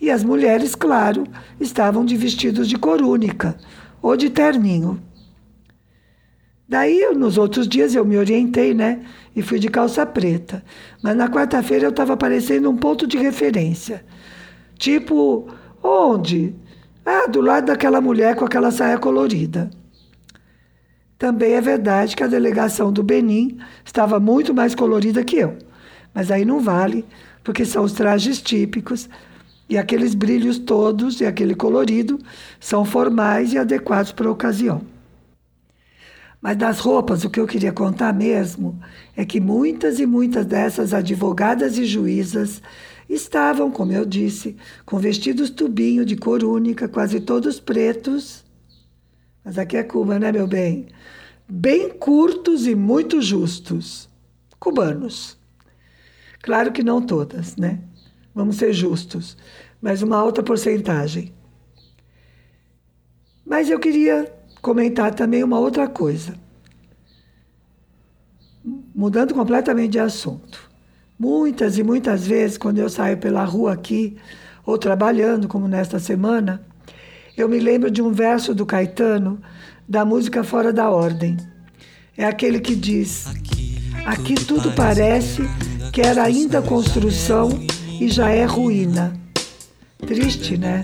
E 0.00 0.10
as 0.10 0.22
mulheres, 0.22 0.74
claro, 0.74 1.24
estavam 1.58 2.04
de 2.04 2.16
vestidos 2.16 2.68
de 2.68 2.76
corúnica 2.76 3.56
ou 4.02 4.16
de 4.16 4.30
terninho. 4.30 5.00
Daí, 6.68 7.12
nos 7.14 7.38
outros 7.38 7.68
dias, 7.68 7.94
eu 7.94 8.04
me 8.04 8.18
orientei, 8.18 8.74
né? 8.74 9.00
E 9.34 9.40
fui 9.40 9.58
de 9.58 9.68
calça 9.68 10.04
preta. 10.04 10.64
Mas 11.00 11.16
na 11.16 11.28
quarta-feira 11.28 11.86
eu 11.86 11.90
estava 11.90 12.16
parecendo 12.16 12.68
um 12.68 12.76
ponto 12.76 13.06
de 13.06 13.16
referência. 13.16 14.04
Tipo, 14.76 15.48
onde? 15.82 16.54
Ah, 17.04 17.26
do 17.28 17.40
lado 17.40 17.66
daquela 17.66 18.00
mulher 18.00 18.34
com 18.34 18.44
aquela 18.44 18.72
saia 18.72 18.98
colorida. 18.98 19.70
Também 21.18 21.52
é 21.52 21.60
verdade 21.60 22.14
que 22.14 22.22
a 22.22 22.26
delegação 22.26 22.92
do 22.92 23.02
Benin 23.02 23.58
estava 23.84 24.20
muito 24.20 24.52
mais 24.52 24.74
colorida 24.74 25.24
que 25.24 25.36
eu. 25.36 25.56
Mas 26.14 26.30
aí 26.30 26.44
não 26.44 26.60
vale, 26.60 27.04
porque 27.42 27.64
são 27.64 27.84
os 27.84 27.92
trajes 27.92 28.40
típicos 28.40 29.08
e 29.68 29.76
aqueles 29.76 30.14
brilhos 30.14 30.58
todos 30.58 31.20
e 31.20 31.26
aquele 31.26 31.54
colorido 31.54 32.18
são 32.60 32.84
formais 32.84 33.52
e 33.52 33.58
adequados 33.58 34.12
para 34.12 34.28
a 34.28 34.32
ocasião. 34.32 34.82
Mas 36.40 36.56
das 36.56 36.78
roupas, 36.78 37.24
o 37.24 37.30
que 37.30 37.40
eu 37.40 37.46
queria 37.46 37.72
contar 37.72 38.12
mesmo 38.12 38.78
é 39.16 39.24
que 39.24 39.40
muitas 39.40 39.98
e 39.98 40.06
muitas 40.06 40.46
dessas 40.46 40.94
advogadas 40.94 41.76
e 41.78 41.84
juízas 41.84 42.62
estavam, 43.08 43.70
como 43.70 43.92
eu 43.92 44.04
disse, 44.04 44.56
com 44.84 44.98
vestidos 44.98 45.50
tubinho 45.50 46.04
de 46.04 46.14
cor 46.14 46.44
única, 46.44 46.86
quase 46.88 47.20
todos 47.20 47.58
pretos. 47.58 48.45
Mas 49.46 49.58
aqui 49.58 49.76
é 49.76 49.84
Cuba, 49.84 50.18
né, 50.18 50.32
meu 50.32 50.48
bem? 50.48 50.88
Bem 51.48 51.88
curtos 51.90 52.66
e 52.66 52.74
muito 52.74 53.22
justos. 53.22 54.08
Cubanos. 54.58 55.38
Claro 56.42 56.72
que 56.72 56.82
não 56.82 57.00
todas, 57.00 57.54
né? 57.54 57.78
Vamos 58.34 58.56
ser 58.56 58.72
justos, 58.72 59.36
mas 59.80 60.02
uma 60.02 60.16
alta 60.16 60.42
porcentagem. 60.42 61.32
Mas 63.46 63.70
eu 63.70 63.78
queria 63.78 64.34
comentar 64.60 65.14
também 65.14 65.44
uma 65.44 65.60
outra 65.60 65.86
coisa. 65.86 66.34
Mudando 68.92 69.32
completamente 69.32 69.92
de 69.92 70.00
assunto. 70.00 70.68
Muitas 71.16 71.78
e 71.78 71.84
muitas 71.84 72.26
vezes, 72.26 72.58
quando 72.58 72.78
eu 72.78 72.88
saio 72.88 73.16
pela 73.18 73.44
rua 73.44 73.74
aqui, 73.74 74.16
ou 74.64 74.76
trabalhando, 74.76 75.46
como 75.46 75.68
nesta 75.68 76.00
semana, 76.00 76.66
eu 77.36 77.48
me 77.48 77.58
lembro 77.58 77.90
de 77.90 78.00
um 78.00 78.12
verso 78.12 78.54
do 78.54 78.64
Caetano, 78.64 79.40
da 79.88 80.04
música 80.04 80.42
Fora 80.42 80.72
da 80.72 80.90
Ordem. 80.90 81.36
É 82.16 82.24
aquele 82.24 82.60
que 82.60 82.74
diz: 82.74 83.26
Aqui 84.04 84.34
tudo 84.34 84.72
parece 84.72 85.42
que 85.92 86.00
era 86.00 86.22
ainda 86.22 86.62
construção 86.62 87.50
e 88.00 88.08
já 88.08 88.30
é 88.30 88.44
ruína. 88.44 89.18
Triste, 89.98 90.56
né? 90.56 90.82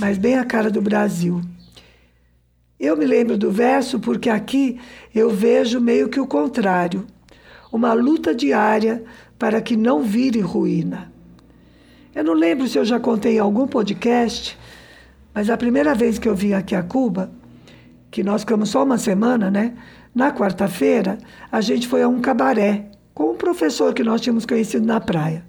Mas 0.00 0.16
bem 0.18 0.36
a 0.36 0.44
cara 0.44 0.70
do 0.70 0.80
Brasil. 0.80 1.40
Eu 2.78 2.96
me 2.96 3.04
lembro 3.04 3.36
do 3.36 3.50
verso 3.50 4.00
porque 4.00 4.30
aqui 4.30 4.80
eu 5.14 5.30
vejo 5.30 5.80
meio 5.80 6.08
que 6.08 6.18
o 6.18 6.26
contrário 6.26 7.06
uma 7.72 7.92
luta 7.92 8.34
diária 8.34 9.04
para 9.38 9.60
que 9.60 9.76
não 9.76 10.02
vire 10.02 10.40
ruína. 10.40 11.12
Eu 12.14 12.24
não 12.24 12.34
lembro 12.34 12.66
se 12.66 12.78
eu 12.78 12.84
já 12.84 12.98
contei 12.98 13.36
em 13.36 13.38
algum 13.38 13.66
podcast, 13.66 14.58
mas 15.34 15.48
a 15.48 15.56
primeira 15.56 15.94
vez 15.94 16.18
que 16.18 16.28
eu 16.28 16.34
vim 16.34 16.52
aqui 16.52 16.74
a 16.74 16.82
Cuba, 16.82 17.30
que 18.10 18.22
nós 18.22 18.42
ficamos 18.42 18.70
só 18.70 18.82
uma 18.82 18.98
semana, 18.98 19.50
né? 19.50 19.74
Na 20.14 20.32
quarta-feira, 20.32 21.18
a 21.50 21.60
gente 21.60 21.86
foi 21.86 22.02
a 22.02 22.08
um 22.08 22.20
cabaré 22.20 22.90
com 23.14 23.30
um 23.32 23.36
professor 23.36 23.94
que 23.94 24.02
nós 24.02 24.20
tínhamos 24.20 24.44
conhecido 24.44 24.84
na 24.84 25.00
praia. 25.00 25.44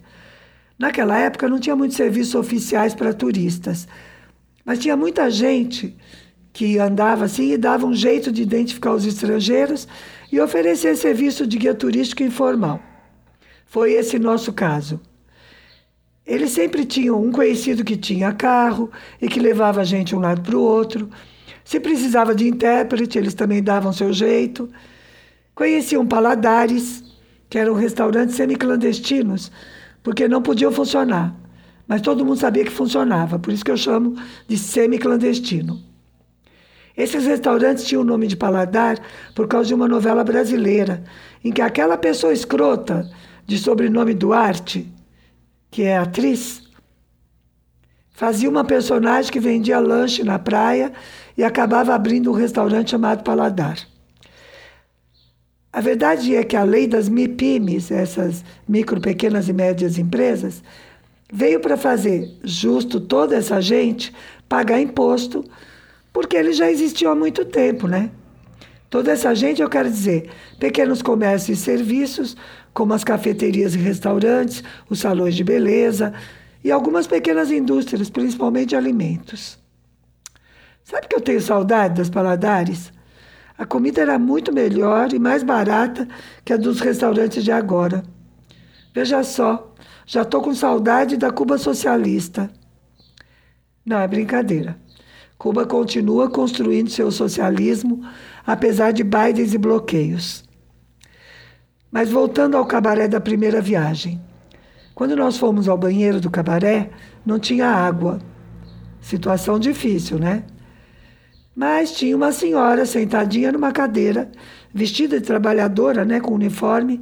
Naquela 0.77 1.17
época 1.17 1.47
não 1.47 1.59
tinha 1.59 1.75
muitos 1.75 1.97
serviços 1.97 2.35
oficiais 2.35 2.93
para 2.93 3.13
turistas, 3.13 3.88
mas 4.63 4.79
tinha 4.79 4.95
muita 4.95 5.29
gente 5.29 5.95
que 6.53 6.77
andava 6.77 7.25
assim 7.25 7.51
e 7.51 7.57
dava 7.57 7.85
um 7.85 7.93
jeito 7.93 8.31
de 8.31 8.41
identificar 8.41 8.93
os 8.93 9.05
estrangeiros 9.05 9.88
e 10.31 10.39
oferecer 10.39 10.95
serviço 10.95 11.47
de 11.47 11.57
guia 11.57 11.73
turístico 11.73 12.23
informal. 12.23 12.79
Foi 13.65 13.93
esse 13.93 14.19
nosso 14.19 14.51
caso. 14.51 15.00
Eles 16.25 16.51
sempre 16.51 16.85
tinham 16.85 17.21
um 17.21 17.31
conhecido 17.31 17.83
que 17.83 17.97
tinha 17.97 18.31
carro 18.31 18.91
e 19.21 19.27
que 19.27 19.39
levava 19.39 19.81
a 19.81 19.83
gente 19.83 20.15
um 20.15 20.19
lado 20.19 20.41
para 20.41 20.57
o 20.57 20.61
outro. 20.61 21.09
Se 21.63 21.79
precisava 21.79 22.35
de 22.35 22.47
intérprete, 22.47 23.17
eles 23.17 23.33
também 23.33 23.61
davam 23.61 23.91
seu 23.91 24.13
jeito. 24.13 24.69
Conheciam 25.55 26.05
paladares, 26.05 27.03
que 27.49 27.57
eram 27.57 27.73
restaurantes 27.73 28.36
semiclandestinos 28.36 29.51
porque 30.03 30.27
não 30.27 30.41
podiam 30.41 30.71
funcionar. 30.71 31.36
Mas 31.88 32.01
todo 32.01 32.25
mundo 32.25 32.39
sabia 32.39 32.63
que 32.63 32.71
funcionava, 32.71 33.38
por 33.38 33.51
isso 33.51 33.65
que 33.65 33.71
eu 33.71 33.77
chamo 33.77 34.15
de 34.47 34.57
semi-clandestino. 34.57 35.79
Esses 36.95 37.25
restaurantes 37.25 37.86
tinham 37.86 38.01
o 38.01 38.05
nome 38.05 38.27
de 38.27 38.36
paladar 38.36 38.99
por 39.36 39.47
causa 39.47 39.67
de 39.67 39.73
uma 39.73 39.88
novela 39.88 40.23
brasileira, 40.23 41.03
em 41.43 41.51
que 41.51 41.62
aquela 41.62 41.97
pessoa 41.97 42.34
escrota, 42.34 43.10
de 43.45 43.57
sobrenome 43.57 44.13
Duarte, 44.13 44.89
que 45.71 45.84
é 45.84 45.97
atriz, 45.97 46.62
fazia 48.12 48.49
uma 48.49 48.65
personagem 48.65 49.31
que 49.31 49.39
vendia 49.39 49.79
lanche 49.79 50.21
na 50.21 50.38
praia 50.38 50.91
e 51.38 51.43
acabava 51.43 51.95
abrindo 51.95 52.29
um 52.29 52.36
restaurante 52.36 52.91
chamado 52.91 53.23
Paladar. 53.23 53.79
A 55.73 55.79
verdade 55.79 56.36
é 56.36 56.43
que 56.43 56.57
a 56.57 56.63
lei 56.63 56.86
das 56.86 57.07
MIPIMES, 57.07 57.89
essas 57.91 58.43
micro, 58.67 58.99
pequenas 58.99 59.47
e 59.47 59.53
médias 59.53 59.97
empresas, 59.97 60.62
veio 61.31 61.62
para 61.62 61.77
fazer 61.77 62.38
justo 62.43 62.99
toda 62.99 63.38
essa 63.38 63.62
gente 63.62 64.13
pagar 64.49 64.81
imposto, 64.81 65.45
porque 66.12 66.36
eles 66.36 66.57
já 66.57 66.69
existiam 66.69 67.13
há 67.13 67.15
muito 67.15 67.45
tempo, 67.45 67.88
né? 67.88 68.12
Toda 68.91 69.13
essa 69.13 69.34
gente, 69.34 69.62
eu 69.62 69.69
quero 69.69 69.89
dizer, 69.89 70.30
pequenos 70.60 71.01
comércios 71.01 71.58
e 71.58 71.62
serviços, 71.62 72.36
como 72.73 72.93
as 72.93 73.06
cafeterias 73.06 73.73
e 73.73 73.77
restaurantes, 73.77 74.62
os 74.89 74.99
salões 74.99 75.34
de 75.34 75.45
beleza 75.45 76.13
e 76.62 76.69
algumas 76.69 77.08
pequenas 77.08 77.49
indústrias, 77.51 78.10
principalmente 78.10 78.69
de 78.69 78.75
alimentos. 78.75 79.58
Sabe 80.84 81.08
que 81.08 81.15
eu 81.15 81.21
tenho 81.21 81.39
saudade 81.39 81.95
das 81.95 82.10
paladares? 82.10 82.91
A 83.58 83.65
comida 83.65 84.01
era 84.01 84.19
muito 84.19 84.54
melhor 84.54 85.13
e 85.13 85.19
mais 85.19 85.41
barata 85.41 86.06
que 86.43 86.51
a 86.51 86.58
dos 86.58 86.82
restaurantes 86.82 87.45
de 87.45 87.51
agora. 87.51 88.04
Veja 88.93 89.23
só, 89.23 89.73
já 90.06 90.23
estou 90.23 90.41
com 90.41 90.54
saudade 90.54 91.15
da 91.15 91.32
Cuba 91.32 91.58
socialista. 91.58 92.51
Não, 93.86 93.99
é 93.99 94.08
brincadeira. 94.10 94.77
Cuba 95.41 95.65
continua 95.65 96.30
construindo 96.30 96.91
seu 96.91 97.12
socialismo, 97.12 98.06
apesar 98.45 98.91
de 98.91 99.04
Biden 99.04 99.43
e 99.51 99.58
bloqueios. 99.58 100.43
Mas 101.91 102.12
voltando 102.12 102.56
ao 102.56 102.63
cabaré 102.63 103.08
da 103.08 103.19
primeira 103.19 103.60
viagem. 103.60 104.21
Quando 104.93 105.15
nós 105.15 105.39
fomos 105.39 105.67
ao 105.67 105.75
banheiro 105.75 106.21
do 106.21 106.30
cabaré, 106.30 106.91
não 107.25 107.39
tinha 107.39 107.65
água. 107.65 108.19
Situação 109.01 109.58
difícil, 109.58 110.19
né? 110.19 110.43
Mas 111.56 111.91
tinha 111.91 112.15
uma 112.15 112.32
senhora 112.32 112.86
sentadinha 112.86 113.51
numa 113.51 113.71
cadeira, 113.71 114.32
vestida 114.71 115.19
de 115.19 115.25
trabalhadora, 115.25 116.06
né, 116.06 116.19
com 116.19 116.36
uniforme, 116.36 117.01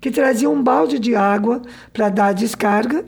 que 0.00 0.10
trazia 0.10 0.50
um 0.50 0.60
balde 0.60 0.98
de 0.98 1.14
água 1.14 1.62
para 1.92 2.08
dar 2.08 2.32
descarga, 2.32 3.04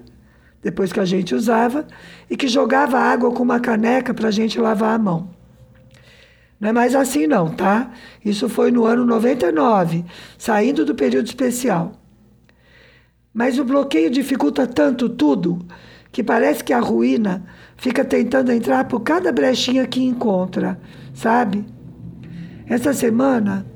depois 0.62 0.92
que 0.92 1.00
a 1.00 1.04
gente 1.04 1.34
usava, 1.34 1.86
e 2.30 2.36
que 2.36 2.46
jogava 2.46 2.98
água 2.98 3.32
com 3.32 3.42
uma 3.42 3.60
caneca 3.60 4.14
para 4.14 4.28
a 4.28 4.30
gente 4.30 4.60
lavar 4.60 4.94
a 4.94 4.98
mão. 4.98 5.30
Não 6.60 6.68
é 6.68 6.72
mais 6.72 6.94
assim, 6.94 7.26
não, 7.26 7.48
tá? 7.48 7.90
Isso 8.24 8.48
foi 8.48 8.70
no 8.70 8.84
ano 8.84 9.04
99, 9.04 10.04
saindo 10.38 10.84
do 10.84 10.94
período 10.94 11.26
especial. 11.26 11.92
Mas 13.34 13.58
o 13.58 13.64
bloqueio 13.64 14.08
dificulta 14.08 14.66
tanto 14.66 15.08
tudo 15.08 15.66
que 16.12 16.22
parece 16.22 16.62
que 16.62 16.72
a 16.72 16.78
ruína 16.78 17.44
fica 17.76 18.04
tentando 18.04 18.52
entrar 18.52 18.84
por 18.84 19.00
cada 19.00 19.32
brechinha 19.32 19.86
que 19.86 20.04
encontra, 20.04 20.78
sabe? 21.12 21.64
Essa 22.68 22.92
semana, 22.92 23.66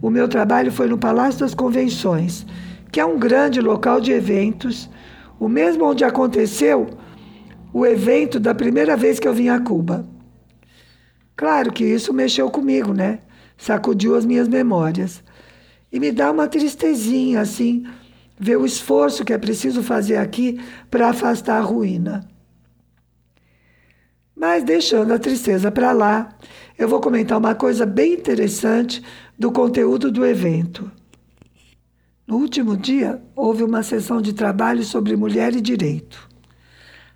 o 0.00 0.10
meu 0.10 0.26
trabalho 0.26 0.72
foi 0.72 0.88
no 0.88 0.98
Palácio 0.98 1.40
das 1.40 1.54
Convenções, 1.54 2.44
que 2.90 2.98
é 2.98 3.04
um 3.04 3.18
grande 3.18 3.60
local 3.60 4.00
de 4.00 4.10
eventos, 4.10 4.90
o 5.42 5.48
mesmo 5.48 5.84
onde 5.86 6.04
aconteceu 6.04 6.86
o 7.72 7.84
evento 7.84 8.38
da 8.38 8.54
primeira 8.54 8.96
vez 8.96 9.18
que 9.18 9.26
eu 9.26 9.34
vim 9.34 9.48
a 9.48 9.58
Cuba. 9.58 10.06
Claro 11.34 11.72
que 11.72 11.82
isso 11.82 12.14
mexeu 12.14 12.48
comigo, 12.48 12.94
né? 12.94 13.18
Sacudiu 13.56 14.14
as 14.14 14.24
minhas 14.24 14.46
memórias. 14.46 15.20
E 15.90 15.98
me 15.98 16.12
dá 16.12 16.30
uma 16.30 16.46
tristezinha, 16.46 17.40
assim, 17.40 17.84
ver 18.38 18.56
o 18.56 18.64
esforço 18.64 19.24
que 19.24 19.32
é 19.32 19.38
preciso 19.38 19.82
fazer 19.82 20.16
aqui 20.16 20.60
para 20.88 21.08
afastar 21.08 21.58
a 21.58 21.60
ruína. 21.60 22.24
Mas 24.36 24.62
deixando 24.62 25.12
a 25.12 25.18
tristeza 25.18 25.72
para 25.72 25.90
lá, 25.90 26.28
eu 26.78 26.86
vou 26.86 27.00
comentar 27.00 27.36
uma 27.36 27.56
coisa 27.56 27.84
bem 27.84 28.12
interessante 28.12 29.02
do 29.36 29.50
conteúdo 29.50 30.08
do 30.08 30.24
evento. 30.24 30.88
No 32.32 32.38
último 32.38 32.78
dia, 32.78 33.22
houve 33.36 33.62
uma 33.62 33.82
sessão 33.82 34.22
de 34.22 34.32
trabalho 34.32 34.82
sobre 34.84 35.14
mulher 35.14 35.54
e 35.54 35.60
direito. 35.60 36.30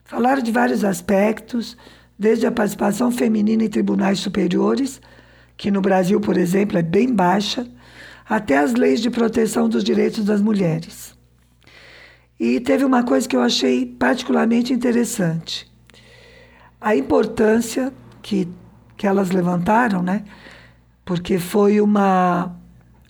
Falaram 0.05 0.43
de 0.43 0.53
vários 0.53 0.85
aspectos, 0.85 1.75
desde 2.19 2.47
a 2.47 2.53
participação 2.53 3.11
feminina 3.11 3.65
em 3.65 3.69
tribunais 3.71 4.19
superiores, 4.19 5.01
que 5.57 5.71
no 5.71 5.81
Brasil, 5.81 6.21
por 6.21 6.37
exemplo, 6.37 6.77
é 6.77 6.83
bem 6.83 7.15
baixa, 7.15 7.67
até 8.29 8.59
as 8.59 8.75
leis 8.75 9.01
de 9.01 9.09
proteção 9.09 9.71
dos 9.71 9.83
direitos 9.83 10.23
das 10.23 10.43
mulheres. 10.43 11.15
E 12.39 12.61
teve 12.61 12.85
uma 12.85 13.03
coisa 13.03 13.27
que 13.27 13.37
eu 13.37 13.41
achei 13.41 13.87
particularmente 13.87 14.71
interessante 14.71 15.67
a 16.79 16.95
importância 16.95 17.91
que, 18.21 18.47
que 18.99 19.07
elas 19.07 19.31
levantaram, 19.31 20.03
né? 20.03 20.25
Porque 21.07 21.39
foi 21.39 21.81
uma, 21.81 22.55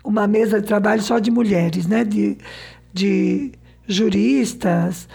uma 0.06 0.26
mesa 0.26 0.60
de 0.60 0.66
trabalho 0.66 1.02
só 1.02 1.18
de 1.18 1.30
mulheres, 1.30 1.86
né? 1.86 2.04
De, 2.04 2.38
de 2.92 3.52
juristas, 3.86 5.08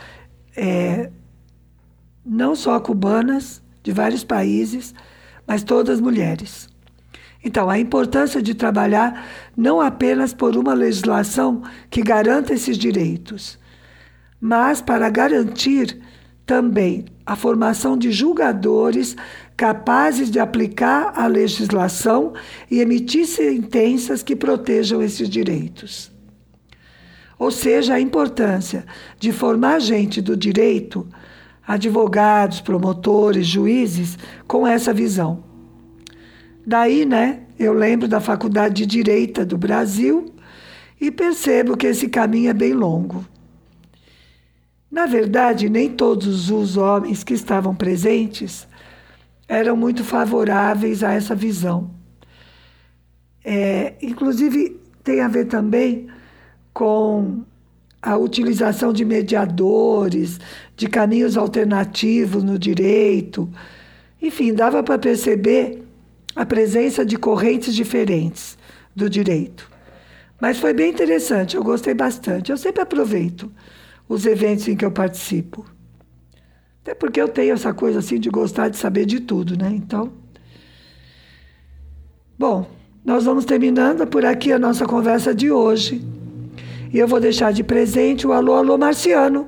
é, 0.56 1.10
não 2.26 2.56
só 2.56 2.80
cubanas, 2.80 3.62
de 3.82 3.92
vários 3.92 4.24
países, 4.24 4.94
mas 5.48 5.64
todas 5.64 6.00
mulheres. 6.00 6.70
Então, 7.44 7.70
a 7.70 7.80
importância 7.80 8.42
de 8.42 8.54
trabalhar 8.54 9.26
não 9.58 9.82
apenas 9.82 10.34
por 10.34 10.56
uma 10.56 10.74
legislação 10.74 11.64
que 11.90 12.04
garanta 12.04 12.54
esses 12.54 12.78
direitos, 12.78 13.58
mas 14.40 14.82
para 14.82 15.10
garantir 15.10 16.00
também 16.46 17.06
a 17.26 17.36
formação 17.36 17.98
de 17.98 18.12
julgadores 18.12 19.16
capazes 19.56 20.32
de 20.32 20.40
aplicar 20.40 21.14
a 21.16 21.28
legislação 21.28 22.34
e 22.70 22.80
emitir 22.80 23.26
sentenças 23.28 24.24
que 24.24 24.36
protejam 24.36 25.02
esses 25.02 25.30
direitos. 25.30 26.12
Ou 27.38 27.52
seja, 27.52 27.96
a 27.96 28.00
importância 28.00 28.86
de 29.20 29.32
formar 29.32 29.80
gente 29.80 30.22
do 30.22 30.36
direito, 30.36 31.08
advogados, 31.66 32.60
promotores, 32.62 33.48
juízes, 33.48 34.18
com 34.48 34.68
essa 34.68 34.94
visão. 34.94 35.44
Daí, 36.66 37.06
né, 37.06 37.42
eu 37.58 37.74
lembro 37.74 38.08
da 38.08 38.20
Faculdade 38.20 38.76
de 38.76 38.86
Direita 38.86 39.46
do 39.46 39.58
Brasil 39.58 40.34
e 41.00 41.10
percebo 41.10 41.76
que 41.76 41.88
esse 41.88 42.08
caminho 42.10 42.50
é 42.50 42.54
bem 42.54 42.74
longo. 42.74 43.26
Na 44.92 45.06
verdade, 45.06 45.70
nem 45.70 45.90
todos 45.90 46.52
os 46.52 46.76
homens 46.76 47.24
que 47.24 47.34
estavam 47.34 47.74
presentes 47.74 48.68
eram 49.48 49.78
muito 49.78 50.04
favoráveis 50.04 51.02
a 51.02 51.14
essa 51.14 51.34
visão. 51.34 51.92
É, 53.44 53.94
inclusive, 54.02 54.80
tem 55.02 55.22
a 55.22 55.30
ver 55.30 55.46
também 55.46 56.08
com 56.74 57.44
a 58.02 58.18
utilização 58.18 58.92
de 58.92 59.06
mediadores, 59.06 60.40
de 60.76 60.88
caminhos 60.88 61.38
alternativos 61.38 62.44
no 62.44 62.60
direito. 62.60 63.50
Enfim, 64.22 64.54
dava 64.54 64.84
para 64.84 65.00
perceber 65.00 65.84
a 66.36 66.46
presença 66.46 67.06
de 67.06 67.18
correntes 67.18 67.74
diferentes 67.74 68.58
do 68.94 69.10
direito. 69.10 69.70
Mas 70.40 70.58
foi 70.58 70.74
bem 70.74 70.90
interessante, 70.92 71.56
eu 71.56 71.64
gostei 71.64 71.94
bastante. 71.94 72.52
Eu 72.52 72.58
sempre 72.58 72.82
aproveito 72.82 73.52
os 74.12 74.26
eventos 74.26 74.68
em 74.68 74.76
que 74.76 74.84
eu 74.84 74.92
participo. 74.92 75.66
Até 76.82 76.94
porque 76.94 77.22
eu 77.22 77.30
tenho 77.30 77.54
essa 77.54 77.74
coisa 77.74 78.00
assim 78.00 78.20
de 78.20 78.30
gostar 78.30 78.68
de 78.68 78.76
saber 78.76 79.06
de 79.06 79.22
tudo, 79.22 79.58
né? 79.58 79.72
Então. 79.74 80.12
Bom, 82.38 82.70
nós 83.06 83.24
vamos 83.24 83.46
terminando 83.46 84.06
por 84.06 84.26
aqui 84.26 84.52
a 84.52 84.60
nossa 84.60 84.86
conversa 84.86 85.34
de 85.34 85.50
hoje. 85.50 86.06
E 86.94 87.00
eu 87.00 87.08
vou 87.08 87.22
deixar 87.22 87.54
de 87.54 87.64
presente 87.64 88.28
o 88.28 88.34
Alô 88.34 88.56
Alô 88.56 88.78
Marciano. 88.78 89.48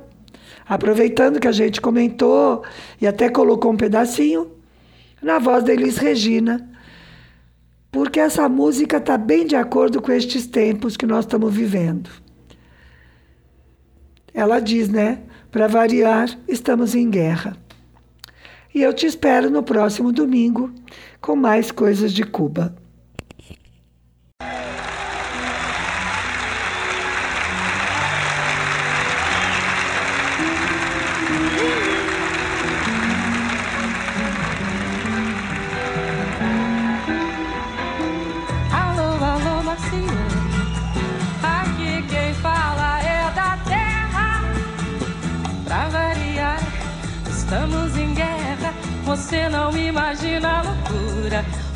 Aproveitando 0.66 1.38
que 1.38 1.48
a 1.48 1.52
gente 1.52 1.78
comentou 1.78 2.62
e 2.98 3.06
até 3.06 3.28
colocou 3.28 3.70
um 3.70 3.76
pedacinho, 3.76 4.50
na 5.20 5.38
voz 5.38 5.62
da 5.62 5.74
Elis 5.74 5.98
Regina, 5.98 6.70
porque 7.92 8.18
essa 8.18 8.48
música 8.48 8.96
está 8.96 9.18
bem 9.18 9.46
de 9.46 9.56
acordo 9.56 10.00
com 10.00 10.10
estes 10.10 10.46
tempos 10.46 10.96
que 10.96 11.04
nós 11.04 11.26
estamos 11.26 11.52
vivendo. 11.52 12.23
Ela 14.34 14.58
diz, 14.58 14.88
né? 14.88 15.20
Para 15.50 15.68
variar, 15.68 16.28
estamos 16.48 16.96
em 16.96 17.08
guerra. 17.08 17.56
E 18.74 18.82
eu 18.82 18.92
te 18.92 19.06
espero 19.06 19.48
no 19.48 19.62
próximo 19.62 20.10
domingo 20.10 20.72
com 21.20 21.36
mais 21.36 21.70
coisas 21.70 22.12
de 22.12 22.24
Cuba. 22.24 22.74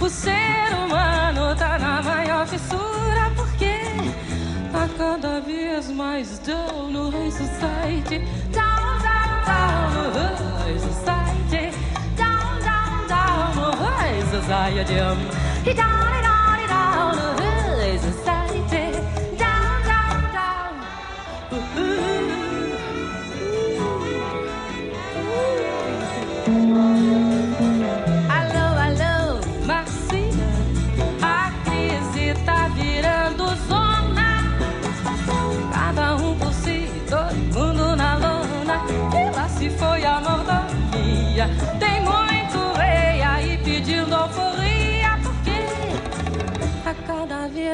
O 0.09 0.11
ser 0.11 0.75
humano 0.75 1.55
tá 1.55 1.79
na 1.79 2.01
maior 2.01 2.47
fissura. 2.47 3.31
Porque 3.37 3.79
tá 4.73 4.89
cada 4.97 5.39
vez 5.39 5.91
mais 5.91 6.39
down 6.39 6.91
no 6.91 7.11
High 7.11 7.31
Society. 7.31 8.21
Down, 8.51 8.99
down, 9.03 9.45
down 9.45 9.93
no 9.93 10.65
High 10.65 10.79
Society. 10.79 11.77
Down, 12.17 12.59
down, 12.65 13.07
down 13.07 13.55
no 13.55 13.71
High 13.77 14.23
Society. 14.31 14.95
Down, 14.95 15.19
down 15.75 16.18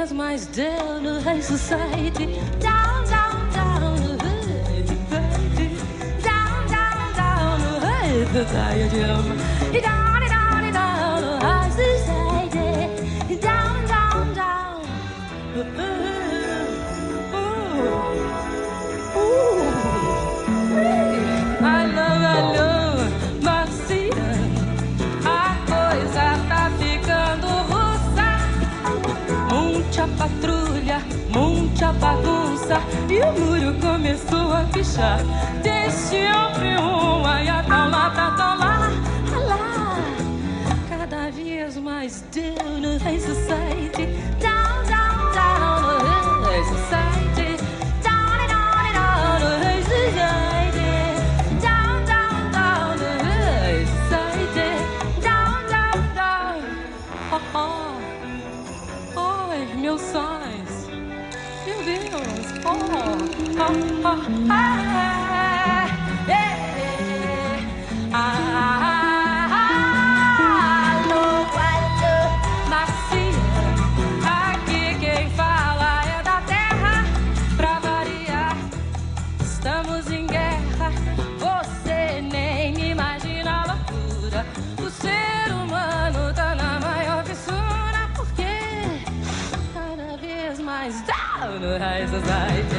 vez 0.04 0.12
mais 0.12 0.46
down 0.46 1.02
high 1.20 1.40
society. 1.40 2.26
Down, 2.60 3.04
down, 3.08 3.50
down 3.52 3.96
no 4.00 4.18
high. 4.18 4.82
Down, 6.22 6.66
down, 6.68 7.12
down 7.16 7.58
no 7.62 7.80
society. 8.44 9.53
Começou 34.94 35.04
a 35.04 35.16
pichar. 35.18 35.18
Deixe 35.62 35.96
sempre 35.96 36.76
uma 36.76 37.42
e 37.42 37.48
a 37.48 37.62
lá, 37.86 38.10
tá 38.10 38.54
lá, 38.54 38.90
lá. 39.38 39.96
Cada 40.88 41.30
vez 41.30 41.76
mais 41.76 42.24
down 42.32 42.80
no 42.80 42.98
high 42.98 43.18
society, 43.18 44.06
down, 44.40 44.84
down, 44.86 45.32
down 45.34 45.82
no 45.82 46.44
high 46.44 46.64
society, 46.64 47.56
down, 48.02 48.46
down, 48.48 48.92
down 48.92 49.40
no 49.40 49.50
high 49.64 49.82
down, 51.60 52.04
down, 52.06 52.52
down 52.52 52.96
no 52.98 53.10
down, 55.20 55.66
down, 55.68 56.14
down. 56.14 56.62
Oh, 57.54 58.00
oh 59.16 59.80
meus 59.80 60.00
sonhos. 60.00 60.84
Meu 61.66 61.82
Deus! 61.82 62.54
Oh, 62.66 62.70
oh, 62.70 63.74
oh, 64.04 64.50
ah, 64.50 64.73
eyes 91.94 92.12
as 92.12 92.22
society. 92.22 92.76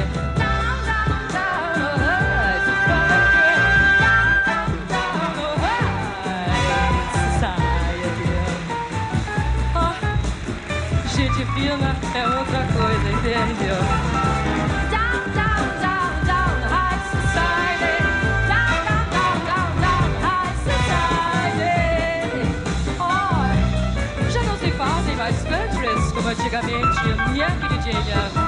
Oh, 9.74 9.92
é. 9.94 11.08
Gente 11.08 11.44
fina 11.54 11.96
é 12.14 12.26
outra 12.28 12.62
coisa, 12.76 13.08
entendeu? 13.10 13.80
Down, 14.90 15.18
down, 15.34 15.64
down, 15.80 16.12
down, 16.26 16.56
high 16.68 17.00
society. 17.14 17.96
Down, 18.52 18.76
down, 18.84 19.06
down, 19.16 19.36
down, 19.48 19.68
down, 19.80 20.08
high 20.20 20.56
society. 20.68 21.80
Oh, 23.00 23.48
já 24.30 24.42
não 24.42 24.56
se 24.58 24.70
fazem 24.72 25.16
mais 25.16 25.36
countries 25.42 26.12
como 26.12 26.28
antigamente. 26.28 27.00
minha 27.32 27.50
queridinha. 27.50 28.45